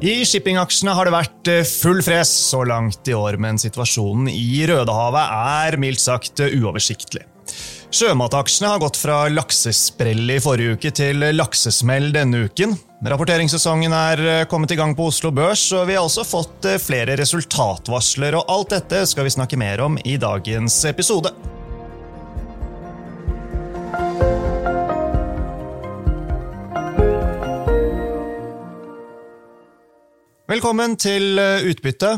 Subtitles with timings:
[0.00, 4.62] I shippingaksjene har det vært eh, full fres så langt i år, men situasjonen i
[4.64, 5.34] Rødehavet
[5.66, 7.26] er mildt sagt eh, uoversiktlig.
[7.92, 12.72] Sjømataksjene har gått fra laksesprell i forrige uke til laksesmell denne uken.
[13.12, 17.20] Rapporteringssesongen er eh, kommet i gang på Oslo Børs, og vi har også fått flere
[17.20, 18.40] resultatvarsler.
[18.40, 21.36] og Alt dette skal vi snakke mer om i dagens episode.
[30.50, 32.08] Velkommen til eh, Utbytte,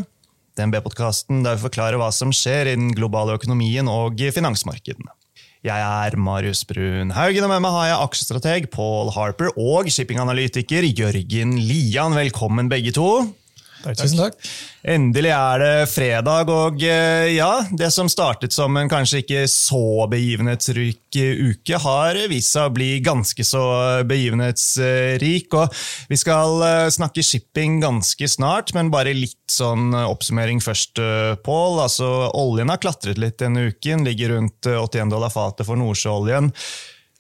[0.57, 5.13] DNB-podkasten der vi forklarer hva som skjer i den globale økonomien og finansmarkedene.
[5.61, 10.89] Jeg er Marius Brun Haugen, og med meg har jeg aksjestrateg Paul Harper og shippinganalytiker
[10.89, 12.17] Jørgen Lian.
[12.17, 13.11] Velkommen, begge to.
[13.83, 14.37] Takk, Tusen takk.
[14.83, 20.07] Endelig er det fredag, og eh, ja, det som startet som en kanskje ikke så
[20.11, 23.65] begivenhetsrik uke, har vist seg å bli ganske så
[24.09, 25.55] begivenhetsrik.
[25.59, 31.35] Og vi skal eh, snakke shipping ganske snart, men bare litt sånn oppsummering først, eh,
[31.43, 31.83] Pål.
[31.83, 32.09] Altså,
[32.39, 36.53] oljen har klatret litt denne uken, ligger rundt 81 dollar fatet for nordsjøoljen.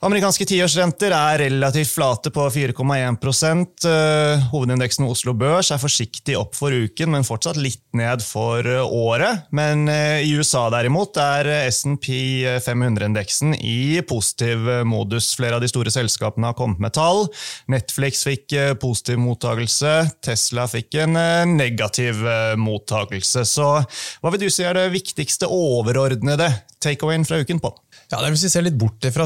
[0.02, 6.74] Amerikanske tiårsrenter er relativt flate på 4,1 eh, Hovedindeksen Oslo Børs er forsiktig opp for
[6.74, 9.44] uken, men fortsatt litt ned for eh, året.
[9.54, 12.18] Men eh, i USA derimot er S&P
[12.66, 15.36] 500-indeksen i positiv modus.
[15.38, 17.28] Flere av de store selskapene har kommet med tall.
[17.70, 21.14] Netflix fikk positiv mottagelse, Tesla fikk en
[21.54, 22.26] negativ
[22.58, 23.46] mottagelse.
[23.46, 26.50] Så hva vil du si er det viktigste overordnede
[26.82, 27.70] takeawayen fra uken på?
[28.12, 29.24] Ja, det vi ser Se litt bort fra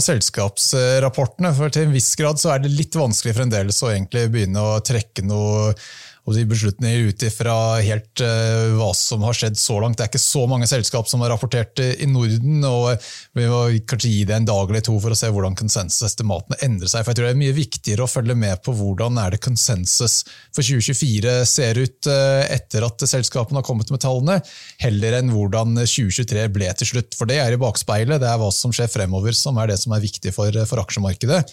[0.66, 1.52] selskapsrapportene.
[1.54, 4.80] for Til en viss grad så er det litt vanskelig fremdeles å egentlig begynne å
[4.84, 5.72] trekke noe
[6.26, 7.54] og de beslutninger ut ifra
[7.86, 9.98] helt uh, hva som har skjedd så langt.
[9.98, 12.64] Det er ikke så mange selskap som har rapportert uh, i Norden.
[12.66, 13.04] og
[13.38, 16.90] Vi må kanskje gi det en dag eller to for å se hvordan konsensusestimatene endrer
[16.90, 17.04] seg.
[17.04, 20.18] for jeg tror Det er mye viktigere å følge med på hvordan er det konsensus
[20.50, 24.40] for 2024 ser ut uh, etter at selskapene har kommet med tallene,
[24.82, 27.14] heller enn hvordan 2023 ble til slutt.
[27.14, 28.18] For det er i bakspeilet.
[28.22, 31.44] Det er hva som skjer fremover som er det som er viktig for, for aksjemarkedet.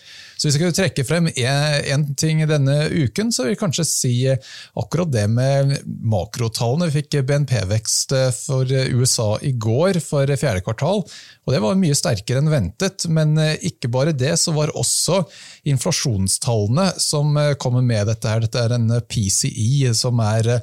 [0.43, 4.11] Så Hvis jeg kunne trekke frem én ting denne uken, så vil jeg kanskje si
[4.27, 6.89] akkurat det med makrotallene.
[6.91, 8.11] Vi fikk BNP-vekst
[8.41, 10.99] for USA i går for fjerde kvartal.
[11.07, 13.07] og Det var mye sterkere enn ventet.
[13.07, 15.21] Men ikke bare det, så var også
[15.63, 18.27] inflasjonstallene som kommer med dette.
[18.27, 18.43] her.
[18.43, 20.57] Dette er en PCI, som er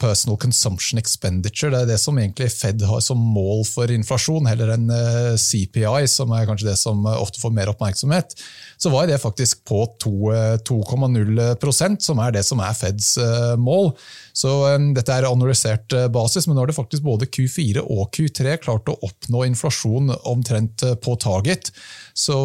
[0.00, 1.70] Personal Consumption Expenditure.
[1.74, 6.06] Det er det som egentlig Fed har som mål for inflasjon, heller enn eh, CPI,
[6.10, 8.34] som er kanskje det som ofte får mer oppmerksomhet.
[8.80, 13.92] Så var det faktisk på 2,0 eh, som er det som er Feds eh, mål.
[14.32, 14.54] Så
[14.96, 18.96] Dette er analysert basis, men nå har det faktisk både Q4 og Q3 klart å
[19.04, 21.72] oppnå inflasjon omtrent på target.
[22.16, 22.36] Så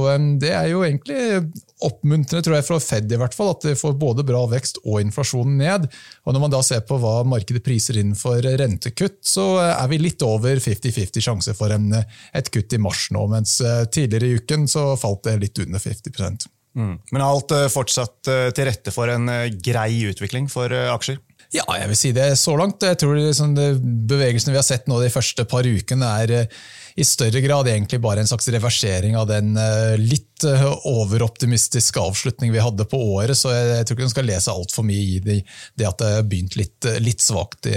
[0.41, 1.45] det er jo egentlig
[1.87, 4.99] oppmuntrende tror jeg, fra Fed i hvert fall, at de får både bra vekst og
[5.03, 5.87] inflasjonen ned.
[6.25, 10.01] Og Når man da ser på hva markedet priser inn for rentekutt, så er vi
[10.01, 14.41] litt over 50-50 sjanse for en, et kutt i mars nå, mens eh, tidligere i
[14.41, 16.95] uken så falt det litt under 50 mm.
[17.13, 19.29] Men alt eh, fortsatt eh, til rette for en
[19.63, 21.21] grei utvikling for aksjer?
[21.53, 22.83] Ja, jeg vil si det så langt.
[22.83, 23.53] Jeg tror liksom,
[24.09, 26.49] Bevegelsene vi har sett nå de første par ukene, er
[26.95, 29.53] i større grad egentlig bare en slags reversering av den
[30.01, 33.37] litt overoptimistiske avslutning vi hadde på året.
[33.37, 35.37] Så jeg, tror ikke du skal lese altfor mye i det,
[35.77, 37.75] det, at det har begynt litt, litt svakt i,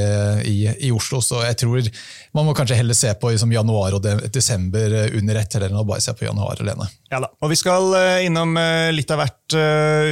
[0.48, 0.56] i,
[0.88, 1.20] i, Oslo.
[1.24, 1.90] Så jeg tror
[2.36, 6.04] man må kanskje heller se på liksom, januar og desember under ett, enn å bare
[6.04, 6.88] se på januar alene.
[7.08, 7.30] Ja da.
[7.40, 7.94] Og Vi skal
[8.26, 8.58] innom
[8.92, 9.54] litt av hvert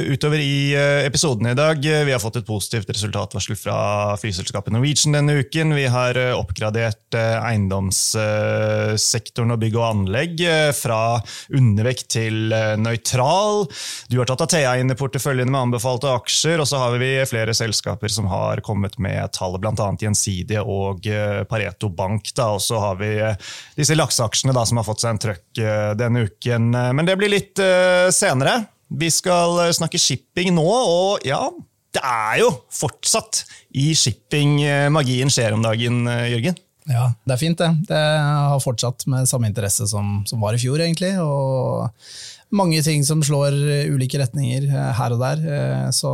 [0.07, 0.73] utover i
[1.05, 1.77] episoden i dag.
[1.81, 3.77] Vi har fått et positivt resultatvarsel fra
[4.17, 5.75] flyselskapet Norwegian denne uken.
[5.77, 8.01] Vi har oppgradert eiendoms
[8.97, 11.19] sektoren og bygg og anlegg eh, fra
[11.55, 13.65] undervekt til eh, nøytral.
[14.11, 17.55] Du har tatt Athea inn i porteføljen med anbefalte aksjer, og så har vi flere
[17.57, 19.89] selskaper som har kommet med tall, bl.a.
[20.01, 22.31] Gjensidige og eh, Pareto Bank.
[22.37, 22.51] Da.
[22.57, 23.13] Og så har vi
[23.77, 25.63] disse lakseaksjene som har fått seg en trøkk
[25.97, 26.69] denne uken.
[26.71, 27.59] Men det blir litt
[28.13, 28.59] senere.
[28.87, 31.41] Vi skal snakke shipping nå, og ja,
[31.95, 33.43] det er jo fortsatt
[33.79, 34.61] i shipping
[34.93, 36.57] magien skjer om dagen, Jørgen.
[36.87, 37.69] Ja, det er fint, det.
[37.89, 41.13] Det har fortsatt med samme interesse som, som var i fjor, egentlig.
[41.19, 41.89] Og
[42.55, 43.55] mange ting som slår
[43.91, 45.43] ulike retninger eh, her og der.
[45.43, 46.13] Eh, så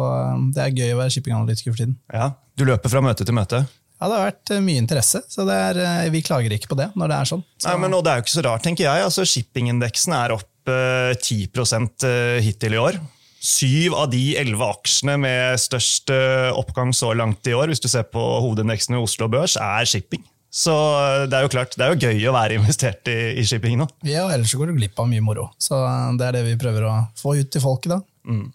[0.55, 1.97] det er gøy å være shippinganalytiker for tiden.
[2.13, 3.63] Ja, Du løper fra møte til møte?
[4.01, 5.79] Ja, det har vært eh, mye interesse, så er,
[6.13, 7.45] vi klager ikke på det når det er sånn.
[7.57, 7.69] Så.
[7.69, 9.05] Nei, men Det er jo ikke så rart, tenker jeg.
[9.09, 12.05] Altså, Shippingindeksen er opp 10%
[12.39, 12.97] hittil i år.
[13.43, 16.13] Syv av de elleve aksjene med størst
[16.55, 20.23] oppgang så langt i år, hvis du ser på hovedindeksen i Oslo Børs, er shipping.
[20.53, 23.45] Så eh, det er jo klart, det er jo gøy å være investert i, i
[23.47, 23.89] shipping nå.
[24.05, 25.49] Ja, ellers går du glipp av mye moro.
[25.61, 28.01] Så eh, det er det vi prøver å få ut til folket, da.
[28.29, 28.45] Mm.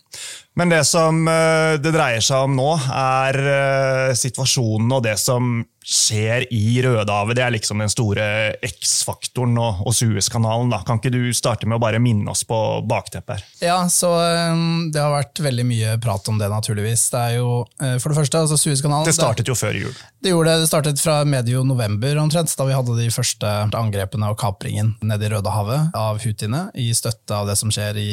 [0.58, 5.60] Men det som eh, det dreier seg om nå, er eh, situasjonen og det som
[5.88, 7.36] skjer i Rødehavet.
[7.38, 8.24] Det er liksom den store
[8.66, 10.74] X-faktoren og, og Suezkanalen.
[10.84, 13.46] Kan ikke du starte med å bare minne oss på bakteppet her?
[13.64, 14.10] Ja, så
[14.52, 17.06] um, Det har vært veldig mye prat om det, naturligvis.
[17.14, 17.62] Det er jo,
[18.02, 19.96] for det første, altså Suezkanalen Det startet jo før jul.
[20.20, 20.66] Det gjorde det.
[20.66, 25.24] Det startet fra medio november, omtrent, da vi hadde de første angrepene og kapringen nede
[25.24, 28.10] i Rødehavet av hutiene, i støtte av det som skjer i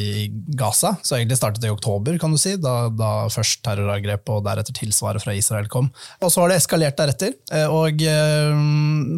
[0.56, 0.94] Gaza.
[1.02, 1.86] Så egentlig startet det i oktober,
[2.20, 5.90] kan du si, da, da først terrorangrepet og deretter tilsvaret fra Israel kom.
[6.20, 7.34] Og så har det eskalert deretter.
[7.52, 8.52] Uh, og eh,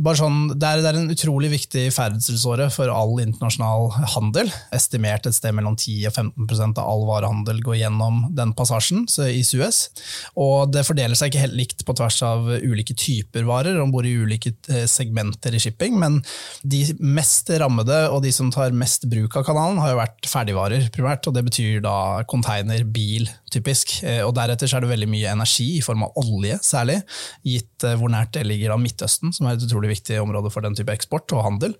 [0.04, 4.52] bare sånn, det er, det er en utrolig viktig ferdselsåre for all internasjonal handel.
[4.76, 9.42] Estimert et sted mellom 10 og 15% av all varehandel går gjennom den passasjen i
[9.46, 9.88] Suez.
[10.38, 14.06] Og det fordeler seg ikke helt likt på tvers av ulike typer varer, om bord
[14.08, 16.20] i ulike eh, segmenter i shipping, men
[16.62, 20.88] de mest rammede og de som tar mest bruk av kanalen, har jo vært ferdigvarer
[20.94, 21.96] primært, og det betyr da
[22.28, 22.57] container,
[22.93, 24.02] bil, typisk.
[24.02, 27.00] Eh, og deretter er det veldig mye energi, i form av olje særlig,
[27.46, 30.75] gitt hvor nært det ligger av Midtøsten, som er et utrolig viktig område for den
[30.75, 31.75] type eksport og handel.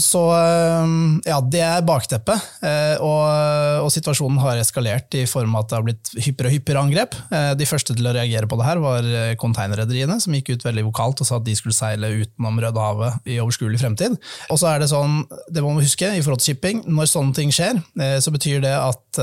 [0.00, 0.92] Så eh,
[1.28, 2.48] ja, det er bakteppet.
[2.66, 6.56] Eh, og, og situasjonen har eskalert i form av at det har blitt hyppigere og
[6.56, 7.16] hyppigere angrep.
[7.30, 9.08] Eh, de første til å reagere på det her var
[9.40, 13.40] konteinerrederiene, som gikk ut veldig vokalt og sa at de skulle seile utenom Rødehavet i
[13.42, 14.16] overskuelig fremtid.
[14.50, 17.36] Og så er det sånn, det må man huske i forhold til shipping, når sånne
[17.36, 17.78] ting skjer,
[18.22, 19.20] så betyr det at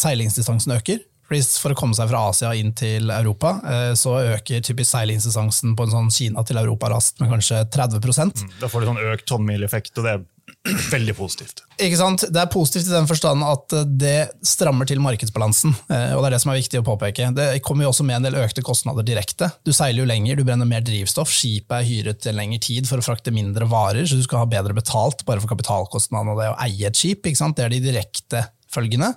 [0.00, 1.00] seilingsdistansen øker.
[1.30, 5.86] For å komme seg fra Asia inn til Europa, eh, så øker typisk seilingsdistansen på
[5.86, 9.94] en sånn Kina til Europa-rast med kanskje 30 mm, Da får du sånn økt tonnmileffekt,
[10.00, 10.24] og det er
[10.96, 11.62] veldig positivt.
[11.78, 12.26] Ikke sant?
[12.34, 15.76] Det er positivt i den forstand at det strammer til markedsbalansen.
[15.86, 17.30] Eh, og Det er det som er viktig å påpeke.
[17.38, 19.52] Det kommer jo også med en del økte kostnader direkte.
[19.62, 22.98] Du seiler jo lenger, du brenner mer drivstoff, skipet er hyret til lengre tid for
[22.98, 26.54] å frakte mindre varer, så du skal ha bedre betalt bare for kapitalkostnadene og det
[26.56, 27.22] å eie et skip.
[27.22, 27.54] Ikke sant?
[27.54, 29.10] Det er de direkte følgene.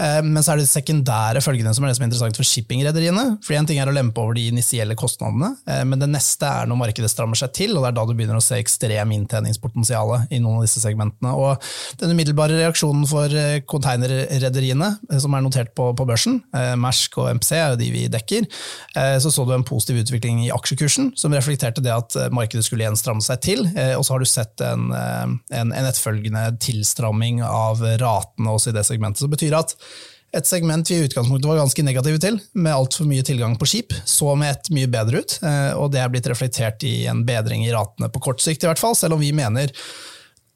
[0.00, 2.48] Eh, men så er det de sekundære følgene som er det som er interessant for
[2.48, 3.26] shippingrederiene.
[3.44, 6.68] For En ting er å lempe over de initielle kostnadene, eh, men det neste er
[6.70, 10.14] når markedet strammer seg til, og det er da du begynner å se ekstrem inntjeningspotensial
[10.30, 11.34] i noen av disse segmentene.
[11.34, 11.64] Og
[11.98, 16.40] Den umiddelbare reaksjonen for eh, containerrederiene, som er notert på, på børsen,
[16.78, 18.46] Mersk og MPC er jo de vi dekker,
[19.22, 22.98] så så du en positiv utvikling i aksjekursen, som reflekterte det at markedet skulle igjen
[22.98, 23.64] stramme seg til.
[23.96, 28.86] Og så har du sett en, en, en etterfølgende tilstramming av ratene også i det
[28.88, 29.22] segmentet.
[29.22, 29.74] Så det betyr at
[30.36, 33.94] et segment vi i utgangspunktet var ganske negative til, med altfor mye tilgang på skip,
[34.04, 35.38] så med et mye bedre ut.
[35.40, 38.68] Eh, og det er blitt reflektert i en bedring i ratene på kort sikt, i
[38.68, 39.72] hvert fall, selv om vi mener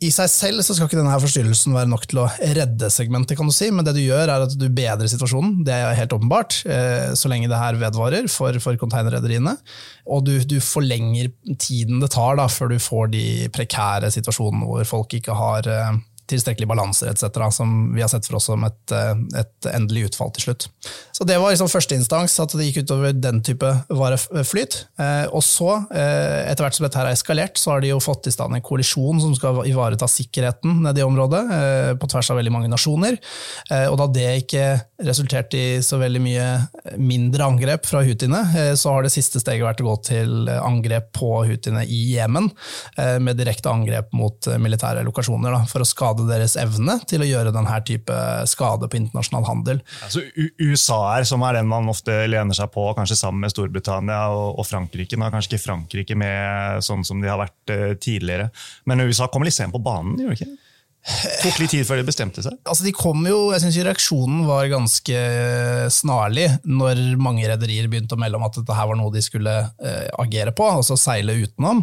[0.02, 3.48] i seg selv så skal ikke denne forstyrrelsen være nok til å redde segmentet, kan
[3.48, 5.60] du si, men det du gjør er at du bedrer situasjonen.
[5.66, 9.54] Det er helt åpenbart, eh, så lenge det her vedvarer for, for containerrederiene.
[10.10, 14.88] Og du, du, forlenger tiden det tar da, før du får de prekære situasjonene hvor
[14.88, 15.92] folk ikke har eh,
[16.30, 20.32] tilstrekkelig balanser etc., som vi har sett for oss som et, eh, et endelig utfall
[20.34, 20.68] til slutt.
[21.12, 24.86] Så Det var liksom førsteinstans, at det gikk utover den type vareflyt.
[24.98, 28.00] Eh, og så, eh, etter hvert som dette her er eskalert, så har de jo
[28.00, 31.42] fått i stand en koalisjon som skal ivareta sikkerheten nede i området,
[31.98, 33.18] på tvers av veldig mange nasjoner.
[33.70, 39.02] Og da det ikke resulterte i så veldig mye mindre angrep fra hutiene, så har
[39.02, 42.50] det siste steget vært å gå til angrep på hutiene i Jemen,
[42.96, 47.28] med direkte angrep mot militære lokasjoner, da, for å skade skade deres evne til å
[47.28, 48.16] gjøre denne type
[48.50, 49.80] skade på internasjonal handel.
[50.04, 50.22] Altså,
[50.60, 54.58] USA er, som er den man ofte lener seg på, kanskje sammen med Storbritannia og,
[54.60, 55.16] og Frankrike.
[55.16, 58.50] Nå er kanskje ikke Frankrike med sånn som de har vært uh, tidligere,
[58.86, 60.18] men USA kommer litt sent på banen?
[60.20, 60.61] gjør det ikke?
[61.42, 62.54] Tok litt tid før de bestemte seg?
[62.62, 65.22] Altså de kom jo, jeg synes Reaksjonen var ganske
[65.90, 69.56] snarlig når mange rederier begynte å melde om at dette her var noe de skulle
[69.82, 71.82] eh, agere på, altså seile utenom.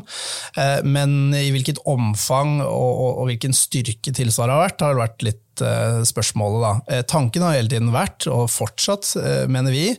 [0.55, 5.03] Eh, men i hvilket omfang og, og, og hvilken styrke tilsvaret har vært, har det
[5.03, 6.61] vært litt Eh, spørsmålet.
[6.61, 6.95] Da.
[6.95, 9.97] Eh, tanken har hele tiden vært, og fortsatt, eh, mener vi,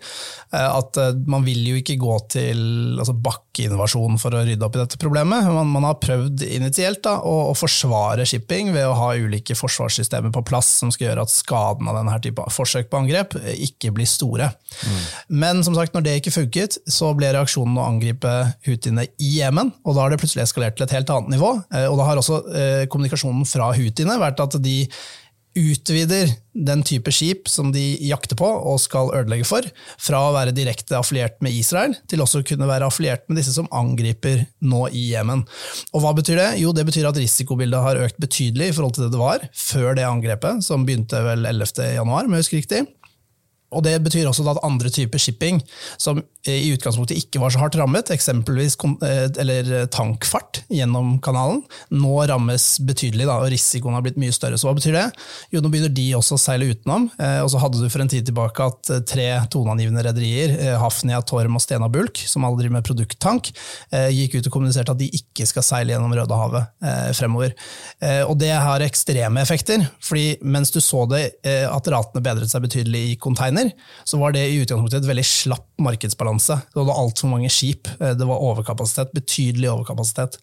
[0.50, 0.97] at
[1.31, 5.47] man vil jo ikke gå til altså bakkeinnovasjon for å rydde opp i dette problemet.
[5.47, 10.33] Man, man har prøvd initielt da, å, å, forsvare shipping ved å ha ulike forsvarssystemer
[10.35, 14.11] på plass som skal gjøre at skaden av denne type forsøk på angrep ikke blir
[14.11, 14.50] store.
[14.83, 14.99] Mm.
[15.45, 18.35] Men som sagt, når det ikke funket, så ble reaksjonen å angripe
[18.67, 21.52] hutiene i Jemen, og da har det plutselig eskalert til et helt annet nivå.
[21.93, 22.43] Og da har også
[22.90, 24.81] kommunikasjonen fra hutiene vært at de
[25.59, 29.66] utvider den type skip som de jakter på og skal ødelegge for,
[29.99, 33.54] fra å være direkte affiliert med Israel til også å kunne være affiliert med disse
[33.54, 35.45] som angriper nå i Jemen.
[35.95, 36.50] Og hva betyr det?
[36.62, 39.99] Jo, det betyr at risikobildet har økt betydelig i forhold til det det var før
[39.99, 41.95] det angrepet, som begynte vel 11.
[41.99, 42.85] januar, om jeg husker riktig.
[43.71, 45.61] Og Det betyr også at andre typer shipping,
[45.99, 51.61] som i utgangspunktet ikke var så hardt rammet, eksempelvis eh, eller tankfart gjennom kanalen,
[51.93, 54.57] nå rammes betydelig, da, og risikoen har blitt mye større.
[54.57, 55.07] Så hva betyr det?
[55.53, 57.11] Jo, nå begynner de også å seile utenom.
[57.21, 61.21] Eh, og så hadde du for en tid tilbake at eh, tre toneangivende rederier, Hafnia,
[61.29, 63.50] Torm og Stena Bulk, som alle driver med produkttank,
[64.15, 67.53] gikk ut og kommuniserte at de ikke skal seile gjennom Rødehavet fremover.
[68.29, 73.03] Og det har ekstreme effekter, fordi mens du så det at ratene bedret seg betydelig
[73.11, 73.73] i container, mener,
[74.05, 76.57] så var det i utgangspunktet et veldig slapp markedsbalanse.
[76.75, 77.88] Det var altfor mange skip.
[78.00, 80.38] Eh, det var overkapasitet, betydelig overkapasitet.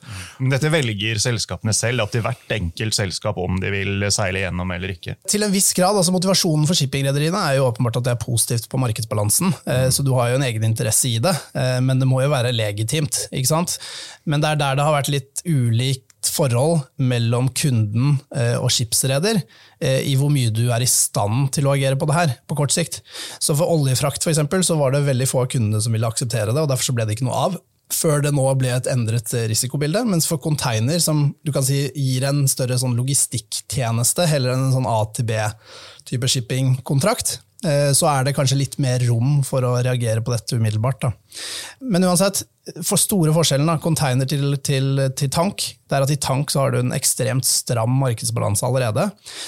[0.54, 4.96] Dette velger selskapene selv, at til hvert enkelt selskap om de vil seile gjennom eller
[4.96, 5.18] ikke?
[5.30, 5.98] Til en viss grad.
[5.98, 9.54] altså Motivasjonen for shippingrederiene er jo åpenbart at det er positivt på markedsbalansen.
[9.68, 12.34] Eh, så du har jo en egen interesse i det, eh, men det må jo
[12.34, 13.28] være legitimt.
[13.32, 13.78] ikke sant?
[14.26, 19.40] Men det er der det har vært litt ulik forhold mellom kunden eh, og skipsreder
[19.80, 22.58] eh, i hvor mye du er i stand til å agere på det her på
[22.58, 23.02] kort sikt.
[23.40, 26.54] Så For oljefrakt for eksempel, så var det veldig få av kundene som ville akseptere
[26.54, 27.58] det, og derfor ble det ikke noe av.
[27.94, 30.02] Før det nå ble et endret risikobilde.
[30.10, 34.76] Mens for container, som du kan si gir en større sånn logistikktjeneste, heller enn en
[34.76, 39.78] sånn A til B-type shippingkontrakt, eh, så er det kanskje litt mer rom for å
[39.80, 41.06] reagere på dette umiddelbart.
[41.06, 41.14] Da.
[41.80, 42.44] Men uansett,
[42.84, 46.66] for store forskjellen av container til, til, til, tank, det er at i tank så
[46.66, 49.06] har du en ekstremt stram markedsbalanse allerede.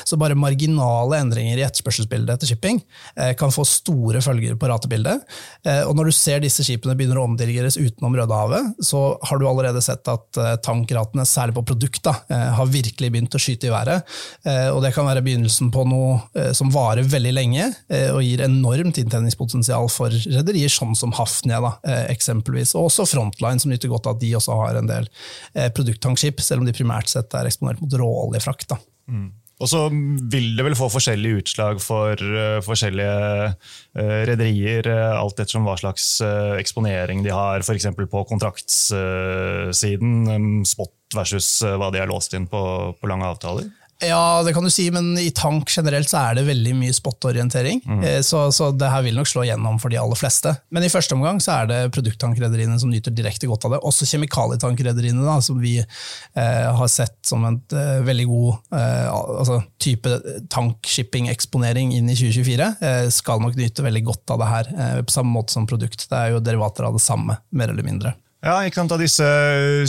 [0.07, 2.79] Så bare marginale endringer i etterspørselsbildet etter shipping
[3.15, 5.25] eh, kan få store følger på ratebildet.
[5.67, 9.47] Eh, og når du ser disse skipene begynner å omdirigeres utenom Rødehavet, så har du
[9.49, 13.67] allerede sett at eh, tankratene, særlig på produkt, da, eh, har virkelig begynt å skyte
[13.67, 14.07] i været.
[14.47, 18.41] Eh, og det kan være begynnelsen på noe eh, som varer veldig lenge, og gir
[18.43, 22.75] enormt inntjeningspotensial for rederier sånn som Hafnia, da, eksempelvis.
[22.77, 25.09] Og også Frontline, som nyter godt av at de også har en del
[25.55, 28.75] eh, produkttankskip, selv om de primært sett er eksponert mot råoljefrakt.
[29.09, 29.29] Mm.
[29.59, 33.15] Og så vil det vel få forskjellige utslag for uh, forskjellige
[33.51, 37.89] uh, rederier, uh, alt ettersom hva slags uh, eksponering de har, f.eks.
[37.99, 40.13] på kontraktssiden.
[40.31, 42.61] Um, spot versus hva de har låst inn på,
[42.95, 43.67] på lange avtaler.
[43.99, 47.81] Ja, det kan du si, men i tank generelt så er det veldig mye spot-orientering.
[47.83, 48.03] Mm.
[48.07, 50.53] Eh, så, så, det her vil nok slå gjennom for de aller fleste.
[50.71, 53.81] Men i første omgang så er det produkttankrederiene som nyter direkte godt av det.
[53.83, 60.15] Også kjemikalietankrederiene, som vi eh, har sett som en eh, veldig god eh, altså, type
[60.55, 65.17] tankshipping-eksponering inn i 2024, eh, skal nok nyte veldig godt av det her, eh, på
[65.17, 66.07] samme måte som produkt.
[66.07, 68.15] Det er jo derivater av det samme, mer eller mindre.
[68.39, 68.93] Ja, ikke sant?
[68.95, 69.25] Av disse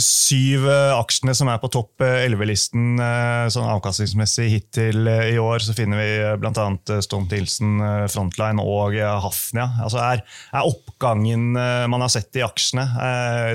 [0.03, 5.63] syv eh, aksjene som er på topp 11-listen eh, sånn avkastningsmessig hittil eh, i år,
[5.63, 6.09] så finner vi
[6.41, 6.65] bl.a.
[7.05, 7.79] Stolt-Nielsen,
[8.11, 9.69] Frontline og Hafnia.
[9.85, 12.83] Altså er, er, oppgangen man har sett i aksjene,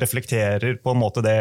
[0.00, 1.37] reflekterer på en måte det,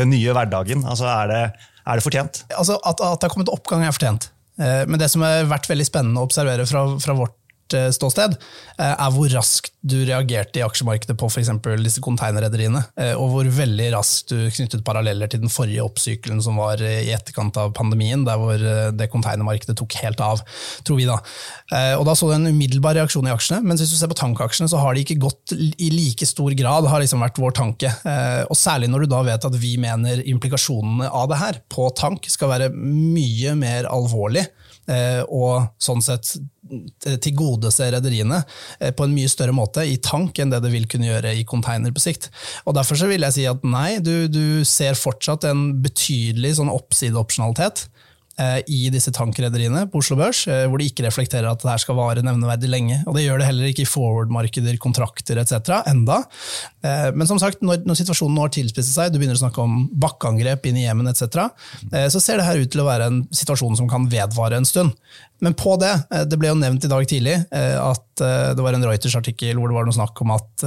[0.00, 0.86] den nye hverdagen?
[0.88, 1.42] Altså er det,
[1.84, 2.44] er det fortjent?
[2.54, 4.30] Altså At, at det har kommet oppgang, er fortjent.
[4.56, 7.39] Men det som har vært veldig spennende å observere fra, fra vårt Eh,
[7.94, 8.36] ståsted,
[8.78, 11.50] eh, er hvor raskt du reagerte i aksjemarkedet på f.eks.
[11.80, 16.60] disse containerrederiene, eh, og hvor veldig raskt du knyttet paralleller til den forrige oppsykelen som
[16.60, 18.60] var i etterkant av pandemien, der hvor
[18.96, 20.42] det konteinermarkedet tok helt av,
[20.84, 21.18] tror vi da.
[22.00, 24.68] Og Da så du en umiddelbar reaksjon i aksjene, mens hvis du ser på tankaksjene,
[24.70, 27.92] så har de ikke gått i like stor grad, har liksom vært vår tanke.
[28.50, 32.26] Og Særlig når du da vet at vi mener implikasjonene av det her på tank
[32.30, 34.59] skal være mye mer alvorlig Eh,
[35.30, 36.32] og sånn sett
[37.22, 38.40] tilgodese rederiene
[38.78, 41.46] eh, på en mye større måte i tank enn det det vil kunne gjøre i
[41.48, 42.30] container på sikt.
[42.66, 46.72] Og Derfor så vil jeg si at nei, du, du ser fortsatt en betydelig sånn
[46.72, 48.08] oppsideopsjonalitet Eh,
[48.70, 51.98] i disse tankrederiene på Oslo Børs, eh, hvor de ikke reflekterer at det her skal
[51.98, 53.00] vare nevneverdig lenge.
[53.06, 55.82] Og Det gjør det heller ikke i forward-markeder, kontrakter etc.
[55.90, 56.22] enda.
[56.82, 59.64] Eh, men som sagt, når, når situasjonen nå har tilspisset seg, du begynner å snakke
[59.64, 61.50] om bakkeangrep inn i Jemen etc.,
[61.90, 64.94] så ser det her ut til å være en situasjon som kan vedvare en stund.
[65.40, 65.90] Men på det,
[66.28, 69.88] det ble jo nevnt i dag tidlig at det var en Reuters-artikkel hvor det var
[69.88, 70.64] noe snakk om at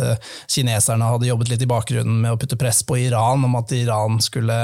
[0.52, 4.18] kineserne hadde jobbet litt i bakgrunnen med å putte press på Iran om at Iran
[4.24, 4.58] skulle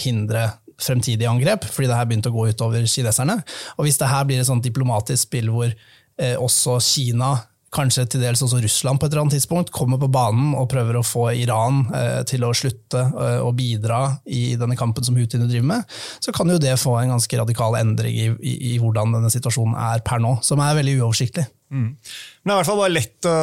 [0.00, 0.48] hindre
[0.80, 3.40] fremtidige angrep, fordi det her begynte å gå utover kineserne.
[3.78, 7.34] Og hvis det her blir et sånt diplomatisk spill hvor eh, også Kina
[7.74, 10.98] kanskje til dels også Russland på et eller annet tidspunkt, kommer på banen og prøver
[10.98, 14.00] å få Iran eh, til å slutte eh, å bidra
[14.30, 17.78] i denne kampen som Houthiene driver med, så kan jo det få en ganske radikal
[17.80, 21.46] endring i, i, i hvordan denne situasjonen er per nå, som er veldig uoversiktlig.
[21.74, 21.90] Mm.
[21.90, 23.36] Men det er i hvert fall bare lett å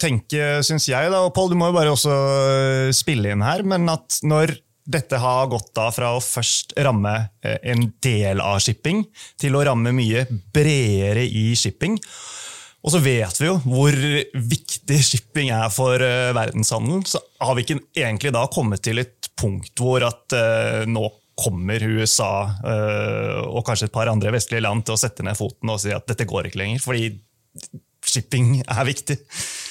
[0.00, 1.12] tenke, syns jeg.
[1.12, 4.58] da, og Pål, du må jo bare også eh, spille inn her, men at når
[4.84, 7.14] dette har gått da fra å først ramme
[7.44, 9.04] eh, en del av shipping,
[9.40, 11.96] til å ramme mye bredere i shipping.
[12.84, 13.96] Og så vet vi jo hvor
[14.36, 17.00] viktig shipping er for uh, verdenshandelen.
[17.08, 21.82] Så har vi ikke egentlig da kommet til et punkt hvor at uh, nå kommer
[21.82, 22.44] USA
[23.50, 26.04] og kanskje et par andre vestlige land til å sette ned foten og si at
[26.06, 26.84] dette går ikke lenger.
[26.84, 27.08] Fordi
[28.06, 29.16] shipping er viktig.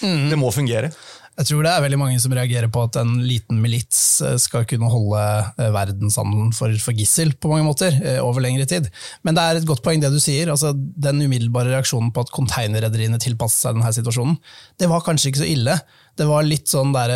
[0.03, 0.27] Mm.
[0.34, 0.89] Det må fungere.
[1.33, 4.67] Jeg tror det er veldig mange som reagerer på at en liten milits eh, skal
[4.69, 5.21] kunne holde
[5.57, 8.91] eh, verdenshandelen for, for, gissel på mange måter, eh, over lengre tid.
[9.25, 10.51] Men det er et godt poeng det du sier.
[10.53, 14.37] altså Den umiddelbare reaksjonen på at containerrederiene tilpasset seg denne situasjonen,
[14.77, 15.77] det var kanskje ikke så ille.
[16.13, 17.11] Det var litt sånn der,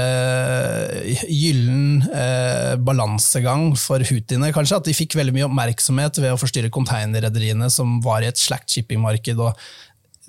[1.30, 4.80] gyllen eh, balansegang for houthiene, kanskje.
[4.82, 8.74] At de fikk veldig mye oppmerksomhet ved å forstyrre containerrederiene som var i et slakt
[8.74, 9.54] shipping-marked og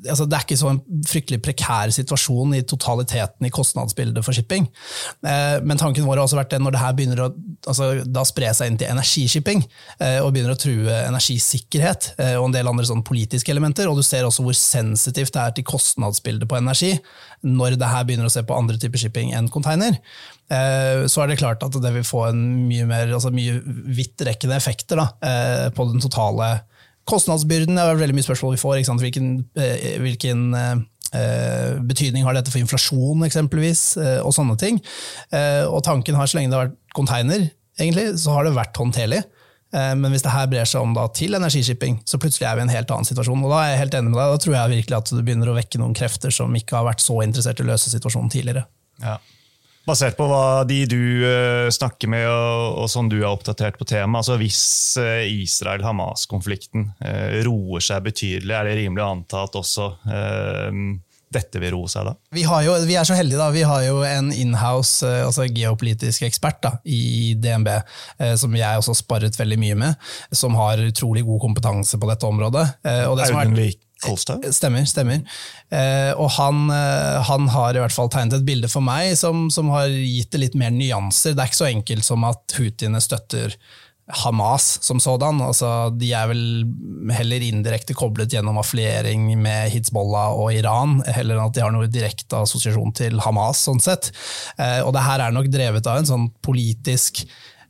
[0.07, 4.69] altså det er ikke så en fryktelig prekær situasjon i totaliteten i kostnadsbildet for shipping.
[5.27, 7.29] Eh, men tanken vår har også vært det når det her begynner å
[7.71, 12.49] altså, da spre seg inn til energishipping eh, og begynner å true energisikkerhet eh, og
[12.49, 15.69] en del andre sånn politiske elementer, og du ser også hvor sensitivt det er til
[15.69, 16.95] kostnadsbildet på energi
[17.47, 19.95] når det her begynner å se på andre typer shipping enn container,
[20.49, 23.61] så er det klart at det vil få en mye mer, altså mye
[23.95, 25.05] vidtrekkende effekter da,
[25.77, 26.49] på den totale
[27.09, 28.83] Kostnadsbyrden er veldig mye spørsmål vi får.
[29.01, 34.83] Hvilken, eh, hvilken eh, betydning har dette for inflasjon, eksempelvis, eh, og sånne ting.
[35.69, 39.23] og tanken har, så lenge det har vært container, egentlig, så har det vært håndterlig.
[39.73, 42.73] Men hvis det her brer seg om til energishipping, så plutselig er vi i en
[42.73, 43.43] helt annen situasjon.
[43.45, 45.51] og Da er jeg helt enig med deg, da tror jeg virkelig at du begynner
[45.53, 48.65] å vekke noen krefter som ikke har vært så interessert i å løse situasjonen tidligere.
[49.05, 49.19] Ja.
[49.89, 53.87] Basert på hva de du uh, snakker med og, og, sånn du er oppdatert på
[53.89, 54.61] temaet, altså hvis
[55.01, 59.95] uh, Israel-Hamas-konflikten uh, roer seg betydelig, er det rimelig å anta at også
[61.29, 62.15] dette vil roe seg da?
[62.33, 63.49] Vi, jo, vi, er så heldige, da.
[63.53, 67.69] Vi har jo en inhouse altså geopolitisk ekspert da, i DNB,
[68.41, 72.65] som jeg også sparret veldig mye med, som har utrolig god kompetanse på dette området.
[73.09, 74.45] Audun Vik Kolstad?
[74.45, 74.87] Eh, stemmer.
[74.87, 75.25] stemmer.
[75.71, 79.49] Eh, og han, eh, han, har i hvert fall tegnet et bilde for meg som,
[79.51, 81.35] som, har gitt det litt mer nyanser.
[81.35, 83.57] Det er ikke så enkelt som at houthiene støtter
[84.23, 85.43] Hamas som sådan.
[85.45, 91.51] Altså, de er vel heller indirekte koblet gjennom affiliering med Hizbollah og Iran, heller enn
[91.51, 93.67] at de har noe direkte assosiasjon til Hamas.
[93.69, 94.11] sånn sett.
[94.57, 97.27] Eh, og det her er nok drevet av en sånn politisk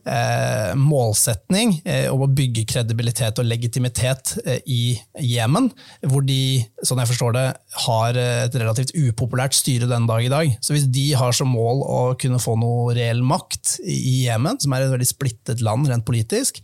[0.09, 4.83] eh, målsetning eh, om å bygge kredibilitet og legitimitet eh, i
[5.25, 5.71] Jemen,
[6.09, 7.47] hvor de, sånn jeg forstår det,
[7.87, 10.55] har et relativt upopulært styre den dag i dag.
[10.65, 14.75] Så hvis de har som mål å kunne få noe reell makt i Jemen, som
[14.75, 16.63] er et veldig splittet land rent politisk,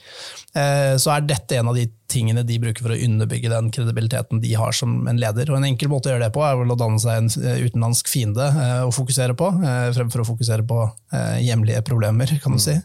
[0.56, 4.42] eh, så er dette en av de tingene de bruker for å underbygge den kredibiliteten
[4.42, 5.50] de har som en leder.
[5.50, 7.64] Og En enkel måte å gjøre det på er vel å danne seg en eh,
[7.66, 8.50] utenlandsk fiende
[8.84, 9.50] å fokusere på,
[9.96, 10.84] fremfor å fokusere på
[11.42, 12.76] hjemlige problemer, kan du si.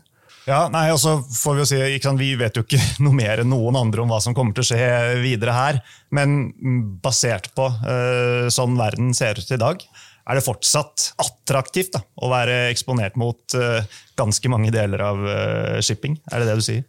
[0.50, 3.52] Ja, nei, og får Vi jo si, sant, vi vet jo ikke noe mer enn
[3.54, 5.82] noen andre om hva som kommer til å skje videre her.
[6.16, 6.54] Men
[7.04, 9.84] basert på uh, sånn verden ser ut i dag,
[10.30, 13.86] er det fortsatt attraktivt da, å være eksponert mot uh,
[14.18, 16.18] ganske mange deler av uh, shipping?
[16.32, 16.88] Er det det du sier?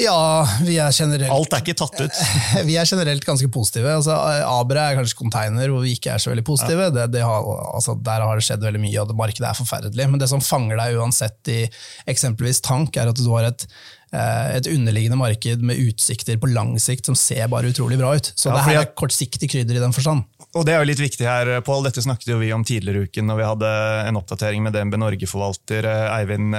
[0.00, 2.18] Ja, vi er generelt Alt er ikke tatt ut?
[2.68, 3.92] Vi er generelt ganske positive.
[4.00, 4.16] Altså,
[4.48, 6.88] Abre er kanskje container hvor vi ikke er så veldig positive.
[6.88, 6.94] Ja.
[6.94, 10.08] Det, det har, altså, der har det skjedd veldig mye, og det markedet er forferdelig.
[10.10, 11.62] Men det som fanger deg uansett i
[12.10, 16.74] eksempelvis tank, er at du har et eh, et underliggende marked med utsikter på lang
[16.82, 18.32] sikt som ser bare utrolig bra ut.
[18.34, 20.26] Så ja, det her er kortsiktig krydder i den forstand.
[20.56, 21.84] Og det er jo litt viktig her, Pål.
[21.86, 23.70] Dette snakket jo vi om tidligere uken når vi hadde
[24.08, 26.56] en oppdatering med DNB Norge-forvalter eh, Eivind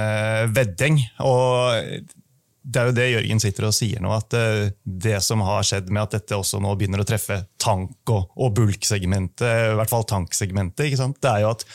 [0.56, 2.18] Vedding, Og
[2.62, 5.90] det er jo det Jørgen sitter og sier nå, at eh, det som har skjedd
[5.90, 10.06] med at dette også nå begynner å treffe tank- og, og bulksegmentet, i hvert fall
[10.08, 11.66] tanksegmentet, det er jo at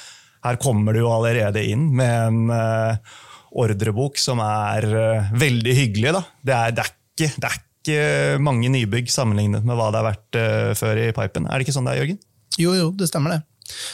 [0.47, 3.15] her kommer du jo allerede inn med en uh,
[3.57, 6.13] ordrebok som er uh, veldig hyggelig.
[6.15, 6.23] Da.
[6.39, 10.07] Det, er, det, er ikke, det, er, ikke, mange nybygg sammenlignet med hva det har
[10.07, 11.49] vært uh, før i pipen.
[11.49, 12.21] Er det ikke sånn det er, Jørgen?
[12.57, 13.41] Jo, jo, det stemmer det.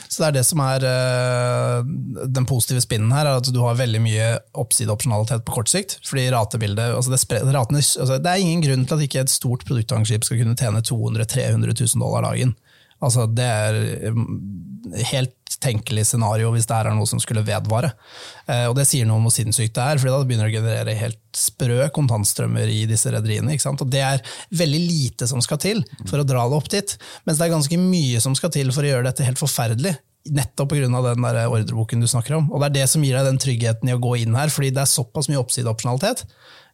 [0.08, 1.94] Så det er det som er uh,
[2.38, 4.30] den positive spinnen her, er at du har veldig mye
[4.64, 5.98] oppsideopsjonalitet på kort sikt.
[6.08, 9.66] fordi ratebildet, altså det, ratene, altså det, er ingen grunn til at ikke et stort
[9.68, 12.56] produktangrep skal kunne tjene 200 000-300 000 dollar dagen.
[13.04, 17.94] Altså, det er mm, helt tenkelig scenario hvis det er noe som skulle vedvare.
[18.46, 20.62] Eh, og Det sier noe om hvor sinnssykt det er, for da begynner det å
[20.62, 23.56] generere helt sprø kontantstrømmer i disse rederiene.
[23.74, 24.24] Og Det er
[24.54, 26.98] veldig lite som skal til for å dra det opp dit,
[27.28, 29.96] mens det er ganske mye som skal til for å gjøre dette helt forferdelig.
[30.24, 30.88] Nettopp pga.
[30.88, 32.52] den ordreboken du snakker om.
[32.52, 34.72] Og Det er det som gir deg den tryggheten i å gå inn her, fordi
[34.72, 36.24] det er såpass mye oppsideopsjonalitet.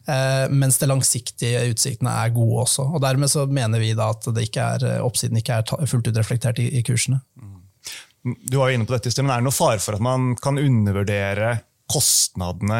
[0.08, 2.86] Eh, mens det langsiktige utsiktene er gode også.
[2.94, 6.58] Og Dermed så mener vi da at er, eh, oppsiden ikke er fullt ut reflektert
[6.58, 7.20] i, i kursene.
[8.22, 10.60] Du var jo inne på dette, men Er det noe fare for at man kan
[10.60, 11.54] undervurdere
[11.90, 12.78] kostnadene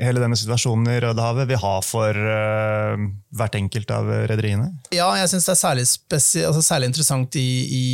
[0.00, 3.00] hele denne situasjonen i Rødehavet vil ha for uh,
[3.36, 4.68] hvert enkelt av rederiene?
[4.94, 5.86] Ja, jeg syns det er særlig,
[6.46, 7.84] altså særlig interessant i, i,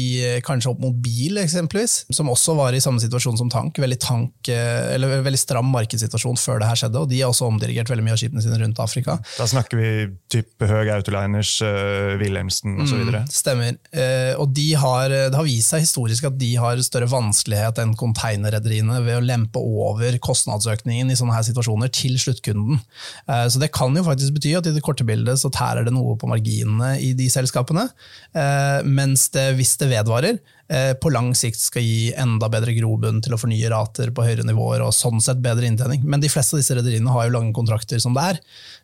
[0.46, 1.98] kanskje opp mot bil, eksempelvis.
[2.14, 3.78] Som også var i samme situasjon som tank.
[3.82, 7.02] Veldig, tank, eller veldig stram markedssituasjon før det her skjedde.
[7.04, 9.18] Og de har også omdirigert veldig mye av skipene sine rundt Afrika.
[9.36, 9.90] Da snakker vi
[10.32, 13.06] type Høg Autoliners, uh, Wilhelmsen osv.
[13.06, 13.78] Mm, stemmer.
[13.94, 17.94] Uh, og de har, det har vist seg historisk at de har større vanskelighet enn
[17.98, 22.80] containerrederiene ved å lempe over kostnadsøkningen i sånne her situasjoner til sluttkunden.
[23.28, 25.94] Eh, så Det kan jo faktisk bety at i det korte bildet så tærer det
[25.94, 27.88] noe på marginene i de selskapene,
[28.34, 33.36] eh, mens det, hvis det vedvarer, på lang sikt skal gi enda bedre grobunn til
[33.36, 36.02] å fornye rater på høyere nivåer og sånn sett bedre inntjening.
[36.02, 38.40] Men de fleste av disse rederiene har jo lange kontrakter som det er,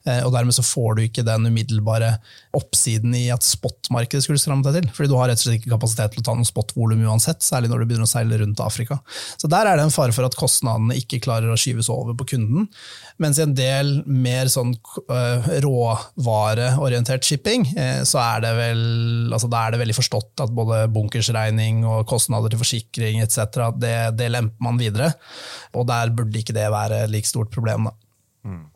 [0.06, 2.14] eh, og dermed så får du ikke den umiddelbare
[2.54, 4.90] oppsiden i at spotmarkedet skulle stramme deg til.
[4.94, 7.72] Fordi du har rett og slett ikke kapasitet til å ta noe spotvolum uansett, særlig
[7.72, 9.00] når du begynner å seile rundt Afrika.
[9.40, 12.28] Så der er det en fare for at kostnadene ikke klarer å skyves over på
[12.34, 12.68] kunden.
[13.22, 14.74] Mens i en del mer sånn
[15.10, 17.66] uh, råvareorientert shipping,
[18.08, 18.82] så er det vel
[19.32, 23.72] altså da er det veldig forstått at både bunkersregning forsikring og kostnader til forsikring etc.
[23.78, 25.12] Det, det lemper man videre.
[25.74, 27.88] Og der burde ikke det være et like stort problem.
[27.88, 27.92] Da.
[28.44, 28.68] Mm.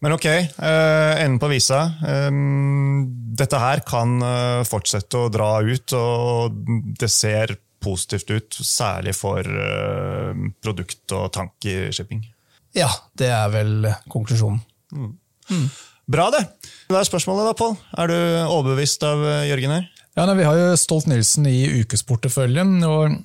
[0.00, 0.26] Men ok,
[0.60, 1.92] uh, enden på visa.
[2.28, 6.52] Um, dette her kan uh, fortsette å dra ut, og
[6.98, 9.42] det ser positivt ut, særlig for
[10.62, 12.20] produkt- og tankershipping.
[12.76, 12.86] Ja,
[13.18, 14.60] det er vel konklusjonen.
[14.94, 15.16] Mm.
[15.50, 15.66] Mm.
[16.06, 16.44] Bra, det.
[16.86, 17.74] Hva er spørsmålet da, Pål?
[17.98, 18.14] Er du
[18.54, 19.91] overbevist av Jørgen her?
[20.12, 22.82] Ja, nei, Vi har jo Stolt-Nielsen i ukesporteføljen.
[22.84, 23.16] og